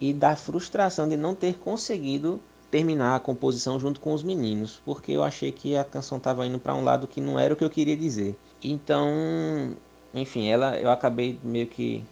e 0.00 0.12
da 0.12 0.36
frustração 0.36 1.08
de 1.08 1.16
não 1.16 1.34
ter 1.34 1.58
conseguido 1.58 2.40
terminar 2.70 3.16
a 3.16 3.20
composição 3.20 3.80
junto 3.80 4.00
com 4.00 4.12
os 4.12 4.22
meninos, 4.22 4.80
porque 4.84 5.12
eu 5.12 5.22
achei 5.22 5.50
que 5.50 5.76
a 5.76 5.84
canção 5.84 6.18
estava 6.18 6.46
indo 6.46 6.58
para 6.58 6.74
um 6.74 6.84
lado 6.84 7.06
que 7.06 7.20
não 7.20 7.38
era 7.38 7.54
o 7.54 7.56
que 7.56 7.64
eu 7.64 7.70
queria 7.70 7.96
dizer. 7.96 8.36
Então, 8.62 9.74
enfim, 10.12 10.48
ela 10.48 10.78
eu 10.78 10.90
acabei 10.90 11.38
meio 11.42 11.66
que 11.66 12.04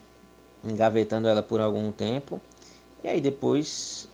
engavetando 0.64 1.28
ela 1.28 1.42
por 1.42 1.60
algum 1.60 1.92
tempo. 1.92 2.40
E 3.04 3.08
aí 3.08 3.20
depois 3.20 4.08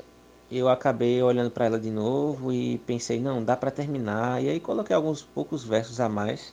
eu 0.58 0.68
acabei 0.68 1.22
olhando 1.22 1.50
para 1.50 1.66
ela 1.66 1.80
de 1.80 1.90
novo 1.90 2.52
e 2.52 2.78
pensei, 2.78 3.20
não, 3.20 3.42
dá 3.42 3.56
para 3.56 3.70
terminar. 3.70 4.42
E 4.42 4.48
aí 4.48 4.60
coloquei 4.60 4.94
alguns 4.94 5.22
poucos 5.22 5.64
versos 5.64 6.00
a 6.00 6.08
mais 6.08 6.52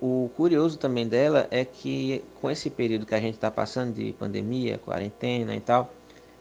o 0.00 0.30
curioso 0.36 0.78
também 0.78 1.08
dela 1.08 1.48
é 1.50 1.64
que 1.64 2.24
com 2.40 2.50
esse 2.50 2.70
período 2.70 3.04
que 3.04 3.14
a 3.14 3.20
gente 3.20 3.34
está 3.34 3.50
passando 3.50 3.94
de 3.94 4.12
pandemia, 4.12 4.78
quarentena 4.78 5.54
e 5.56 5.60
tal, 5.60 5.92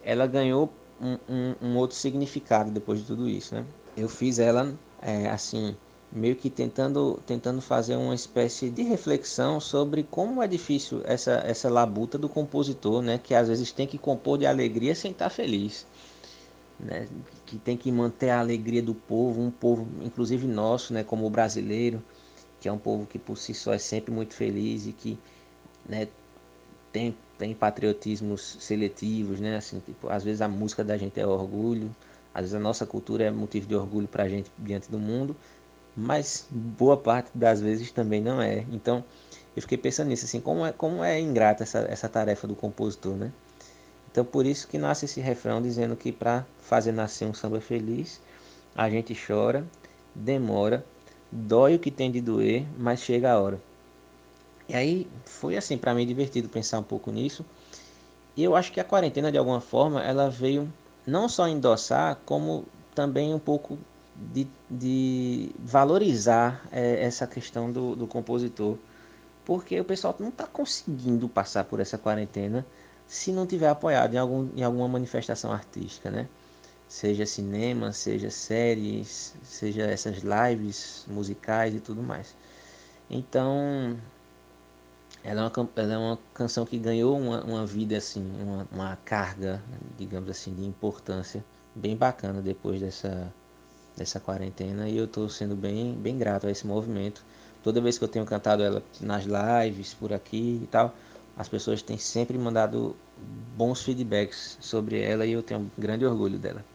ela 0.04 0.28
ganhou 0.28 0.72
um, 1.02 1.18
um, 1.28 1.56
um, 1.62 1.78
outro 1.78 1.96
significado 1.96 2.70
depois 2.72 3.00
de 3.00 3.06
tudo 3.06 3.28
isso, 3.28 3.56
né? 3.56 3.66
Eu 3.96 4.08
fiz 4.08 4.38
ela 4.40 4.74
é, 5.02 5.30
assim 5.30 5.76
meio 6.10 6.38
que 6.38 6.50
tentando 6.50 7.20
tentando 7.26 7.60
fazer 7.60 7.98
uma 7.98 8.16
espécie 8.16 8.70
de 8.70 8.82
reflexão 8.82 9.60
sobre 9.60 10.04
como 10.04 10.42
é 10.42 10.48
difícil 10.48 11.02
essa 11.04 11.44
essa 11.46 11.70
labuta 11.70 12.18
do 12.18 12.30
compositor, 12.30 13.02
né? 13.02 13.20
Que 13.22 13.34
às 13.34 13.48
vezes 13.48 13.72
tem 13.72 13.88
que 13.88 13.98
compor 13.98 14.38
de 14.38 14.46
alegria 14.46 14.94
sem 14.96 15.12
estar 15.12 15.26
tá 15.26 15.30
feliz. 15.30 15.86
Né, 16.80 17.08
que 17.46 17.58
tem 17.58 17.76
que 17.76 17.92
manter 17.92 18.30
a 18.30 18.40
alegria 18.40 18.84
do 18.84 18.94
povo, 18.94 19.42
um 19.42 19.50
povo, 19.50 19.88
inclusive 20.04 20.46
nosso, 20.46 20.94
né, 20.94 21.04
como 21.04 21.26
o 21.26 21.30
brasileiro, 21.30 22.04
que 22.60 22.70
é 22.70 22.72
um 22.72 22.78
povo 22.78 23.08
que 23.08 23.18
por 23.18 23.36
si 23.36 23.52
só 23.54 23.74
é 23.74 23.80
sempre 23.80 24.14
muito 24.14 24.36
feliz 24.36 24.86
e 24.86 24.92
que 24.92 25.18
né, 25.90 26.08
tem, 26.92 27.16
tem 27.38 27.54
patriotismos 27.54 28.58
seletivos, 28.60 29.40
né? 29.40 29.58
Assim, 29.58 29.80
tipo, 29.80 30.10
às 30.10 30.24
vezes 30.24 30.42
a 30.42 30.48
música 30.48 30.84
da 30.84 30.98
gente 30.98 31.20
é 31.20 31.26
orgulho, 31.28 31.96
às 32.34 32.42
vezes 32.42 32.56
a 32.56 32.60
nossa 32.60 32.86
cultura 32.86 33.26
é 33.26 33.32
motivo 33.32 33.68
de 33.68 33.76
orgulho 33.76 34.08
para 34.08 34.24
a 34.24 34.30
gente 34.30 34.52
diante 34.58 34.90
do 34.90 35.00
mundo, 35.00 35.36
mas 35.96 36.48
boa 36.52 36.98
parte 36.98 37.32
das 37.36 37.62
vezes 37.62 37.92
também 37.92 38.22
não 38.22 38.42
é. 38.42 38.66
Então 38.72 39.04
eu 39.56 39.62
fiquei 39.62 39.78
pensando 39.78 40.10
nisso, 40.10 40.26
assim, 40.26 40.40
como 40.40 40.66
é, 40.66 40.72
como 40.72 41.04
é 41.04 41.20
ingrata 41.20 41.64
essa, 41.64 41.80
essa 41.90 42.10
tarefa 42.10 42.48
do 42.48 42.56
compositor, 42.56 43.16
né? 43.16 43.32
Então 44.18 44.26
por 44.26 44.48
isso 44.48 44.68
que 44.68 44.80
nasce 44.80 45.06
esse 45.06 45.22
refrão 45.22 45.62
dizendo 45.62 45.96
que 45.96 46.12
para 46.12 46.44
fazer 46.60 46.92
nascer 46.92 47.28
um 47.28 47.36
samba 47.36 47.62
feliz, 47.62 48.20
a 48.76 48.90
gente 48.90 49.16
chora, 49.16 49.64
demora, 50.16 50.84
dói 51.32 51.76
o 51.76 51.80
que 51.80 51.92
tem 51.92 52.10
de 52.10 52.20
doer, 52.20 52.66
mas 52.80 53.00
chega 53.00 53.32
a 53.32 53.40
hora. 53.40 53.62
E 54.68 54.74
aí 54.74 55.08
foi 55.24 55.56
assim 55.56 55.78
para 55.78 55.94
mim 55.94 56.04
divertido 56.04 56.50
pensar 56.50 56.80
um 56.80 56.84
pouco 56.84 57.12
nisso. 57.12 57.46
E 58.36 58.44
eu 58.44 58.56
acho 58.56 58.72
que 58.72 58.80
a 58.80 58.84
quarentena 58.84 59.32
de 59.32 59.38
alguma 59.38 59.62
forma 59.62 60.04
ela 60.04 60.32
veio 60.32 60.68
não 61.06 61.30
só 61.30 61.48
endossar, 61.48 62.18
como 62.26 62.66
também 62.96 63.36
um 63.36 63.40
pouco 63.40 63.78
de, 64.16 64.48
de 64.68 65.52
valorizar 65.60 66.68
é, 66.72 67.04
essa 67.04 67.28
questão 67.28 67.72
do, 67.72 67.96
do 67.96 68.08
compositor. 68.08 68.80
porque 69.46 69.80
o 69.80 69.86
pessoal 69.86 70.16
não 70.20 70.30
está 70.30 70.48
conseguindo 70.48 71.30
passar 71.30 71.66
por 71.66 71.80
essa 71.80 72.00
quarentena 72.00 72.66
se 73.08 73.32
não 73.32 73.48
tiver 73.48 73.70
apoiado 73.70 74.14
em, 74.14 74.18
algum, 74.18 74.50
em 74.56 74.64
alguma 74.64 74.88
manifestação 74.88 75.52
artística, 75.52 76.12
né? 76.12 76.28
Seja 76.88 77.26
cinema, 77.26 77.92
seja 77.92 78.30
séries, 78.30 79.36
seja 79.44 79.84
essas 79.84 80.20
lives 80.20 81.06
musicais 81.08 81.74
e 81.74 81.80
tudo 81.80 82.02
mais. 82.02 82.36
Então, 83.10 83.98
ela 85.24 85.42
é 85.42 85.44
uma, 85.44 85.70
ela 85.76 85.94
é 85.94 85.98
uma 85.98 86.20
canção 86.34 86.66
que 86.66 86.78
ganhou 86.78 87.18
uma, 87.18 87.44
uma 87.44 87.66
vida, 87.66 87.98
assim, 87.98 88.26
uma, 88.42 88.68
uma 88.72 88.96
carga, 89.04 89.62
digamos 89.98 90.30
assim, 90.30 90.54
de 90.54 90.66
importância 90.66 91.44
bem 91.76 91.96
bacana 91.96 92.42
depois 92.42 92.80
dessa, 92.80 93.34
dessa 93.96 94.20
quarentena. 94.20 94.88
E 94.88 94.98
eu 94.98 95.06
estou 95.06 95.30
sendo 95.30 95.56
bem, 95.56 95.94
bem 95.96 96.18
grato 96.18 96.48
a 96.48 96.52
esse 96.52 96.66
movimento. 96.66 97.24
Toda 97.64 97.82
vez 97.82 97.98
que 97.98 98.04
eu 98.04 98.08
tenho 98.08 98.26
cantado 98.26 98.64
ela 98.64 98.82
nas 99.02 99.26
lives, 99.26 99.94
por 99.94 100.14
aqui 100.14 100.62
e 100.64 100.68
tal, 100.68 100.94
as 101.38 101.48
pessoas 101.48 101.82
têm 101.82 101.98
sempre 101.98 102.38
mandado 102.38 102.96
bons 103.56 103.84
feedbacks 103.84 104.58
sobre 104.60 105.00
ela 105.02 105.26
e 105.26 105.32
eu 105.32 105.44
tenho 105.44 105.72
grande 105.78 106.06
orgulho 106.06 106.40
dela. 106.40 106.66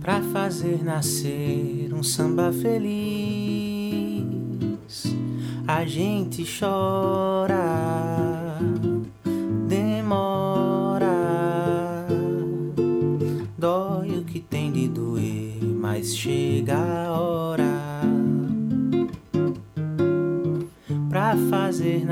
Pra 0.00 0.22
fazer 0.32 0.84
nascer 0.84 1.92
um 1.92 2.02
samba 2.02 2.52
feliz, 2.52 4.24
a 5.66 5.84
gente 5.84 6.44
chora, 6.58 7.59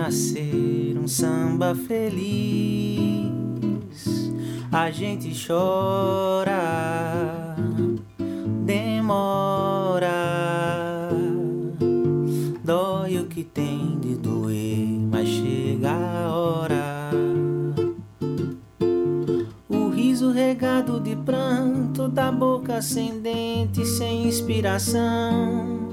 nascer 0.08 0.98
um 0.98 1.06
samba 1.06 1.74
feliz. 1.74 3.28
A 4.72 4.90
gente 4.90 5.30
chora, 5.46 7.54
demora, 8.64 10.08
dói 12.64 13.18
o 13.18 13.26
que 13.26 13.44
tem 13.44 13.98
de 14.00 14.16
doer, 14.16 14.98
mas 15.10 15.28
chega 15.28 15.90
a 15.90 16.34
hora. 16.34 17.10
O 19.68 19.90
riso 19.90 20.30
regado 20.30 21.00
de 21.00 21.14
pranto 21.16 22.08
da 22.08 22.32
boca 22.32 22.76
ascendente 22.76 23.84
sem 23.84 24.26
inspiração. 24.26 25.87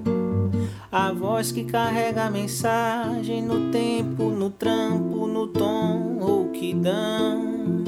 A 0.97 1.11
voz 1.11 1.51
que 1.51 1.65
carrega 1.65 2.23
a 2.23 2.31
mensagem 2.31 3.41
no 3.41 3.69
tempo, 3.69 4.29
no 4.29 4.49
trampo, 4.49 5.27
no 5.27 5.45
tom 5.45 6.19
ou 6.21 6.47
que 6.51 6.73
dão. 6.73 7.83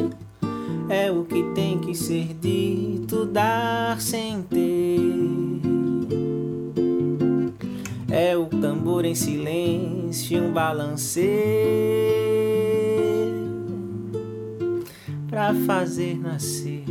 É 0.89 1.09
o 1.09 1.23
que 1.23 1.41
tem 1.55 1.79
que 1.79 1.95
ser 1.95 2.33
dito, 2.33 3.25
dar 3.25 4.01
sem 4.01 4.41
ter. 4.41 4.99
É 8.11 8.35
o 8.35 8.47
tambor 8.47 9.05
em 9.05 9.15
silêncio, 9.15 10.43
um 10.43 10.51
balanceio 10.51 11.31
pra 15.29 15.53
fazer 15.65 16.19
nascer 16.19 16.83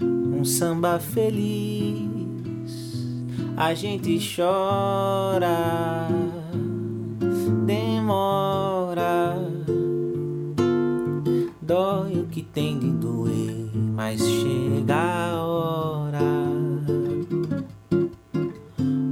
um 0.00 0.46
samba 0.46 0.98
feliz. 0.98 1.81
A 3.56 3.74
gente 3.74 4.18
chora, 4.34 6.08
demora, 7.64 9.36
dói 11.60 12.20
o 12.20 12.26
que 12.26 12.42
tem 12.42 12.78
de 12.78 12.90
doer, 12.90 13.70
mas 13.74 14.20
chega 14.20 14.96
a 14.96 15.44
hora 15.44 16.42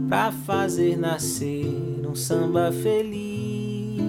pra 0.08 0.32
fazer 0.32 0.96
nascer 0.96 2.04
um 2.04 2.14
samba 2.16 2.72
feliz. 2.72 4.00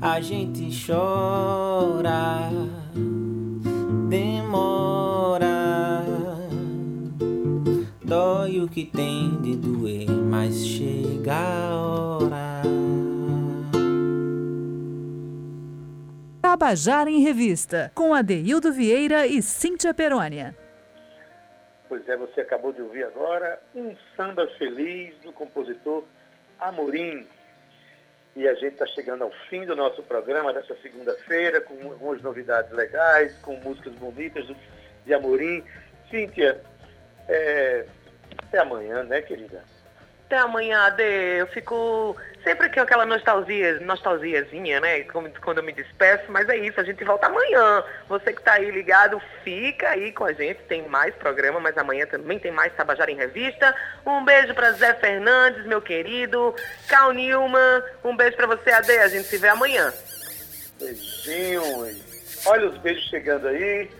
A 0.00 0.20
gente 0.20 0.68
chora, 0.86 2.50
demora, 4.08 5.03
o 8.64 8.68
que 8.68 8.86
tem 8.86 9.30
de 9.42 9.56
doer, 9.56 10.10
mas 10.10 10.66
chega 10.66 11.34
a 11.34 11.76
hora. 11.76 12.62
Tabajara 16.40 17.10
em 17.10 17.20
Revista, 17.20 17.92
com 17.94 18.14
Adeildo 18.14 18.72
Vieira 18.72 19.26
e 19.26 19.42
Cíntia 19.42 19.92
Perônia. 19.92 20.56
Pois 21.88 22.08
é, 22.08 22.16
você 22.16 22.40
acabou 22.40 22.72
de 22.72 22.80
ouvir 22.80 23.04
agora 23.04 23.60
um 23.74 23.94
samba 24.16 24.46
feliz 24.58 25.14
do 25.22 25.32
compositor 25.32 26.04
Amorim. 26.58 27.26
E 28.34 28.48
a 28.48 28.54
gente 28.54 28.72
está 28.72 28.86
chegando 28.86 29.24
ao 29.24 29.30
fim 29.50 29.66
do 29.66 29.76
nosso 29.76 30.02
programa 30.02 30.52
dessa 30.52 30.74
segunda-feira, 30.80 31.60
com 31.60 31.74
algumas 31.90 32.22
novidades 32.22 32.72
legais, 32.72 33.36
com 33.42 33.56
músicas 33.56 33.92
bonitas 33.94 34.46
de 35.04 35.12
Amorim. 35.14 35.62
Cíntia, 36.10 36.60
é, 37.28 37.86
até 38.54 38.58
amanhã, 38.60 39.02
né, 39.02 39.20
querida? 39.20 39.64
Até 40.26 40.38
amanhã, 40.38 40.80
Ade. 40.86 41.02
Eu 41.02 41.46
fico 41.48 42.16
sempre 42.42 42.70
com 42.70 42.80
aquela 42.80 43.04
nostalgia, 43.04 43.80
nostalgiazinha, 43.80 44.80
né? 44.80 45.00
Quando 45.02 45.58
eu 45.58 45.62
me 45.62 45.72
despeço, 45.72 46.24
mas 46.30 46.48
é 46.48 46.56
isso, 46.56 46.80
a 46.80 46.84
gente 46.84 47.04
volta 47.04 47.26
amanhã. 47.26 47.84
Você 48.08 48.32
que 48.32 48.42
tá 48.42 48.54
aí 48.54 48.70
ligado, 48.70 49.20
fica 49.42 49.90
aí 49.90 50.12
com 50.12 50.24
a 50.24 50.32
gente. 50.32 50.62
Tem 50.62 50.88
mais 50.88 51.14
programa, 51.16 51.60
mas 51.60 51.76
amanhã 51.76 52.06
também 52.06 52.38
tem 52.38 52.52
mais 52.52 52.72
Tabajara 52.74 53.10
em 53.10 53.16
Revista. 53.16 53.74
Um 54.06 54.24
beijo 54.24 54.54
pra 54.54 54.72
Zé 54.72 54.94
Fernandes, 54.94 55.66
meu 55.66 55.82
querido. 55.82 56.54
Cal 56.88 57.12
Nilman, 57.12 57.82
um 58.02 58.16
beijo 58.16 58.36
pra 58.36 58.46
você, 58.46 58.70
Ade. 58.70 58.92
A 58.92 59.08
gente 59.08 59.24
se 59.24 59.36
vê 59.36 59.48
amanhã. 59.48 59.92
Beijinho. 60.78 61.62
Olha 62.46 62.68
os 62.68 62.78
beijos 62.78 63.04
chegando 63.08 63.48
aí. 63.48 63.90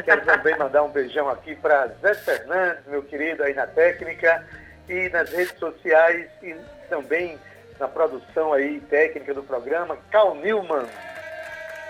Quero 0.00 0.24
também 0.24 0.56
mandar 0.56 0.82
um 0.82 0.88
beijão 0.88 1.28
aqui 1.28 1.54
para 1.54 1.88
Zé 2.00 2.14
Fernandes, 2.14 2.86
meu 2.86 3.02
querido, 3.02 3.42
aí 3.42 3.52
na 3.52 3.66
técnica 3.66 4.42
e 4.88 5.08
nas 5.10 5.30
redes 5.30 5.58
sociais 5.58 6.30
e 6.42 6.54
também 6.88 7.38
na 7.78 7.86
produção 7.88 8.52
aí 8.52 8.80
técnica 8.80 9.34
do 9.34 9.42
programa, 9.42 9.98
Cal 10.10 10.34
Newman. 10.36 10.86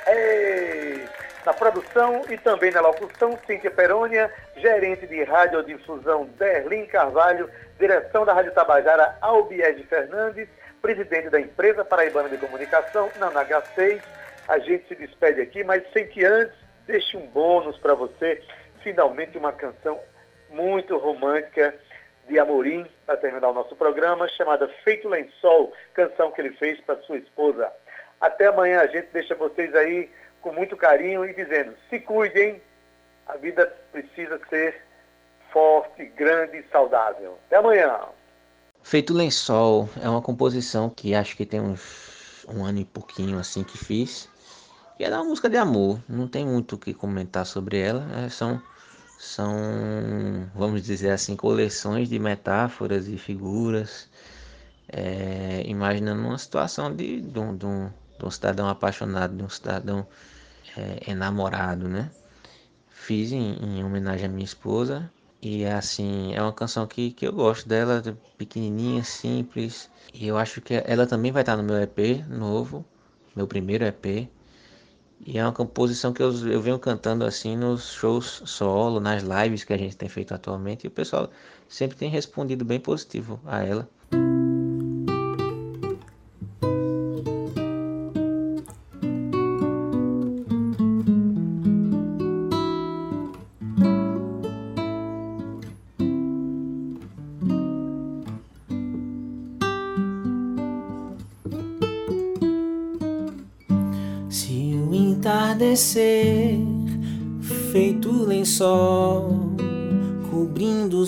Ei! 0.06 1.06
Na 1.46 1.52
produção 1.52 2.24
e 2.28 2.36
também 2.38 2.70
na 2.70 2.80
locução, 2.80 3.38
Cíntia 3.46 3.70
Perônia, 3.70 4.32
gerente 4.56 5.06
de 5.06 5.22
radiodifusão 5.24 6.28
Derlin 6.38 6.86
Carvalho, 6.86 7.50
direção 7.78 8.24
da 8.24 8.32
Rádio 8.32 8.52
Tabajara 8.52 9.16
Albiege 9.20 9.82
Fernandes, 9.84 10.48
presidente 10.80 11.30
da 11.30 11.40
empresa 11.40 11.84
Paraibana 11.84 12.28
de 12.28 12.36
Comunicação, 12.36 13.10
na 13.18 13.30
H6. 13.30 14.00
A 14.48 14.58
gente 14.58 14.86
se 14.88 14.94
despede 14.94 15.40
aqui, 15.40 15.64
mas 15.64 15.82
sem 15.92 16.06
que 16.06 16.24
antes 16.24 16.61
deixe 16.86 17.16
um 17.16 17.26
bônus 17.26 17.76
para 17.78 17.94
você, 17.94 18.42
finalmente 18.82 19.38
uma 19.38 19.52
canção 19.52 19.98
muito 20.50 20.96
romântica 20.98 21.74
de 22.28 22.38
Amorim, 22.38 22.86
para 23.04 23.16
terminar 23.16 23.50
o 23.50 23.54
nosso 23.54 23.74
programa, 23.74 24.28
chamada 24.28 24.68
Feito 24.84 25.08
Lençol, 25.08 25.72
canção 25.94 26.30
que 26.30 26.40
ele 26.40 26.52
fez 26.52 26.80
para 26.80 27.00
sua 27.02 27.18
esposa. 27.18 27.70
Até 28.20 28.46
amanhã, 28.46 28.80
a 28.80 28.86
gente 28.86 29.08
deixa 29.12 29.34
vocês 29.34 29.74
aí 29.74 30.08
com 30.40 30.52
muito 30.52 30.76
carinho 30.76 31.24
e 31.24 31.34
dizendo, 31.34 31.74
se 31.90 31.98
cuidem, 32.00 32.62
a 33.26 33.36
vida 33.36 33.66
precisa 33.90 34.40
ser 34.48 34.82
forte, 35.52 36.04
grande 36.04 36.58
e 36.58 36.64
saudável. 36.70 37.38
Até 37.46 37.56
amanhã. 37.56 38.00
Feito 38.82 39.12
Lençol 39.12 39.88
é 40.02 40.08
uma 40.08 40.22
composição 40.22 40.88
que 40.90 41.14
acho 41.14 41.36
que 41.36 41.46
tem 41.46 41.60
uns 41.60 42.44
um 42.48 42.64
ano 42.64 42.80
e 42.80 42.84
pouquinho 42.84 43.38
assim 43.38 43.62
que 43.62 43.78
fiz. 43.78 44.28
Que 44.96 45.04
é 45.04 45.10
uma 45.10 45.24
música 45.24 45.48
de 45.48 45.56
amor, 45.56 46.00
não 46.08 46.28
tem 46.28 46.44
muito 46.46 46.76
o 46.76 46.78
que 46.78 46.94
comentar 46.94 47.46
sobre 47.46 47.78
ela. 47.78 48.06
é, 48.18 48.28
são, 48.28 48.62
são, 49.18 49.52
vamos 50.54 50.82
dizer 50.82 51.10
assim, 51.10 51.36
coleções 51.36 52.08
de 52.08 52.18
metáforas 52.18 53.08
e 53.08 53.16
figuras, 53.16 54.08
é, 54.88 55.62
imaginando 55.66 56.22
uma 56.22 56.38
situação 56.38 56.94
de, 56.94 57.20
de, 57.20 57.38
um, 57.38 57.56
de, 57.56 57.66
um, 57.66 57.90
de 58.18 58.24
um 58.24 58.30
cidadão 58.30 58.68
apaixonado, 58.68 59.36
de 59.36 59.42
um 59.42 59.48
cidadão 59.48 60.06
é, 60.76 61.10
enamorado, 61.10 61.88
né? 61.88 62.10
Fiz 62.90 63.32
em, 63.32 63.54
em 63.54 63.84
homenagem 63.84 64.26
à 64.26 64.28
minha 64.28 64.44
esposa 64.44 65.10
e 65.42 65.64
assim, 65.66 66.32
é 66.34 66.40
uma 66.40 66.52
canção 66.52 66.86
que, 66.86 67.10
que 67.10 67.26
eu 67.26 67.32
gosto 67.32 67.68
dela, 67.68 68.00
pequenininha, 68.38 69.02
simples. 69.02 69.90
E 70.14 70.28
eu 70.28 70.38
acho 70.38 70.60
que 70.60 70.74
ela 70.86 71.04
também 71.04 71.32
vai 71.32 71.42
estar 71.42 71.56
no 71.56 71.64
meu 71.64 71.76
EP 71.82 72.24
novo, 72.28 72.84
meu 73.34 73.46
primeiro 73.48 73.84
EP. 73.84 74.30
E 75.24 75.38
é 75.38 75.44
uma 75.44 75.52
composição 75.52 76.12
que 76.12 76.22
eu, 76.22 76.32
eu 76.48 76.60
venho 76.60 76.78
cantando 76.78 77.24
assim 77.24 77.56
nos 77.56 77.92
shows 77.92 78.42
solo, 78.44 79.00
nas 79.00 79.22
lives 79.22 79.64
que 79.64 79.72
a 79.72 79.78
gente 79.78 79.96
tem 79.96 80.08
feito 80.08 80.34
atualmente. 80.34 80.84
E 80.84 80.88
o 80.88 80.90
pessoal 80.90 81.30
sempre 81.68 81.96
tem 81.96 82.10
respondido 82.10 82.64
bem 82.64 82.80
positivo 82.80 83.40
a 83.44 83.62
ela. 83.62 83.88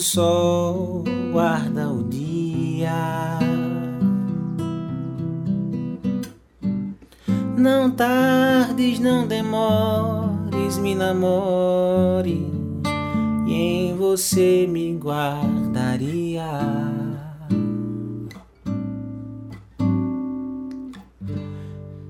Sol, 0.05 1.03
guarda 1.31 1.89
o 1.89 2.03
dia. 2.03 3.39
Não 7.57 7.89
tardes, 7.89 8.99
não 8.99 9.25
demores, 9.25 10.77
me 10.77 10.93
namore, 10.93 12.51
e 13.47 13.53
em 13.53 13.95
você 13.95 14.67
me 14.69 14.95
guardaria. 14.95 16.43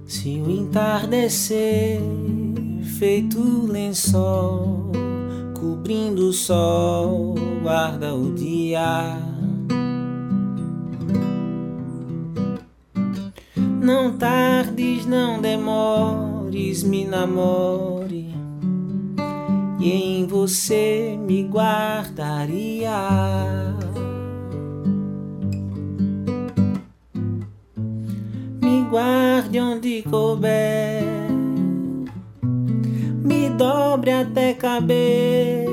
Se 0.05 0.41
o 0.41 0.51
entardecer 0.51 2.01
feito 2.99 3.39
lençol, 3.67 4.91
cobrindo 5.65 6.29
o 6.29 6.33
sol, 6.33 7.33
guarda 7.63 8.13
o 8.13 8.31
dia. 8.33 9.17
Não 13.81 14.15
tardes, 14.15 15.07
não 15.07 15.41
demores, 15.41 16.83
me 16.83 17.03
namore, 17.03 18.29
e 19.79 19.91
em 19.91 20.27
você 20.27 21.17
me 21.19 21.43
guardaria. 21.43 22.91
guarde 28.89 29.59
onde 29.59 30.03
couber, 30.03 31.03
me 31.03 31.14
dobre 34.05 34.11
até 34.11 34.53
caber. 34.53 35.65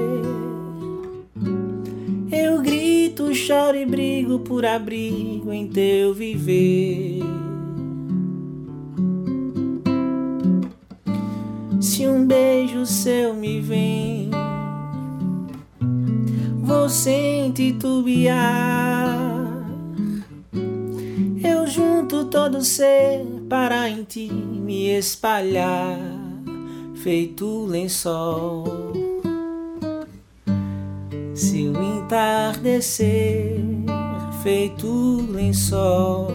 Eu 2.30 2.62
grito, 2.62 3.34
choro 3.34 3.76
e 3.76 3.84
brigo 3.84 4.38
por 4.40 4.64
abrigo 4.64 5.52
em 5.52 5.68
teu 5.68 6.14
viver. 6.14 7.20
Se 11.80 12.06
um 12.06 12.26
beijo 12.26 12.86
seu 12.86 13.34
me 13.34 13.60
vem, 13.60 14.30
vou 16.62 16.88
sem 16.88 17.52
titubear 17.52 19.12
junto 21.72 22.26
todo 22.26 22.62
ser 22.62 23.24
para 23.48 23.88
em 23.88 24.04
ti 24.04 24.30
me 24.30 24.90
espalhar, 24.90 25.98
feito 27.02 27.66
lençol. 27.66 28.64
Se 31.34 31.66
o 31.66 31.82
entardecer, 31.82 33.60
feito 34.44 35.26
lençol, 35.28 36.28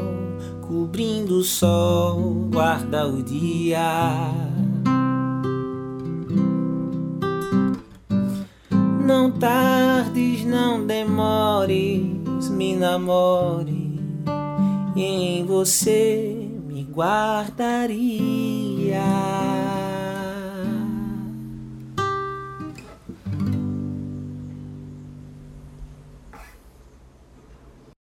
cobrindo 0.68 1.38
o 1.38 1.44
sol, 1.44 2.50
guarda 2.52 3.08
o 3.08 3.24
dia. 3.24 4.30
Não 9.06 9.32
tardes, 9.32 10.44
não 10.44 10.86
demores, 10.86 12.50
me 12.50 12.76
namore 12.76 14.02
em 14.98 15.46
você 15.46 16.50
me 16.68 16.84
guardaria. 16.84 17.88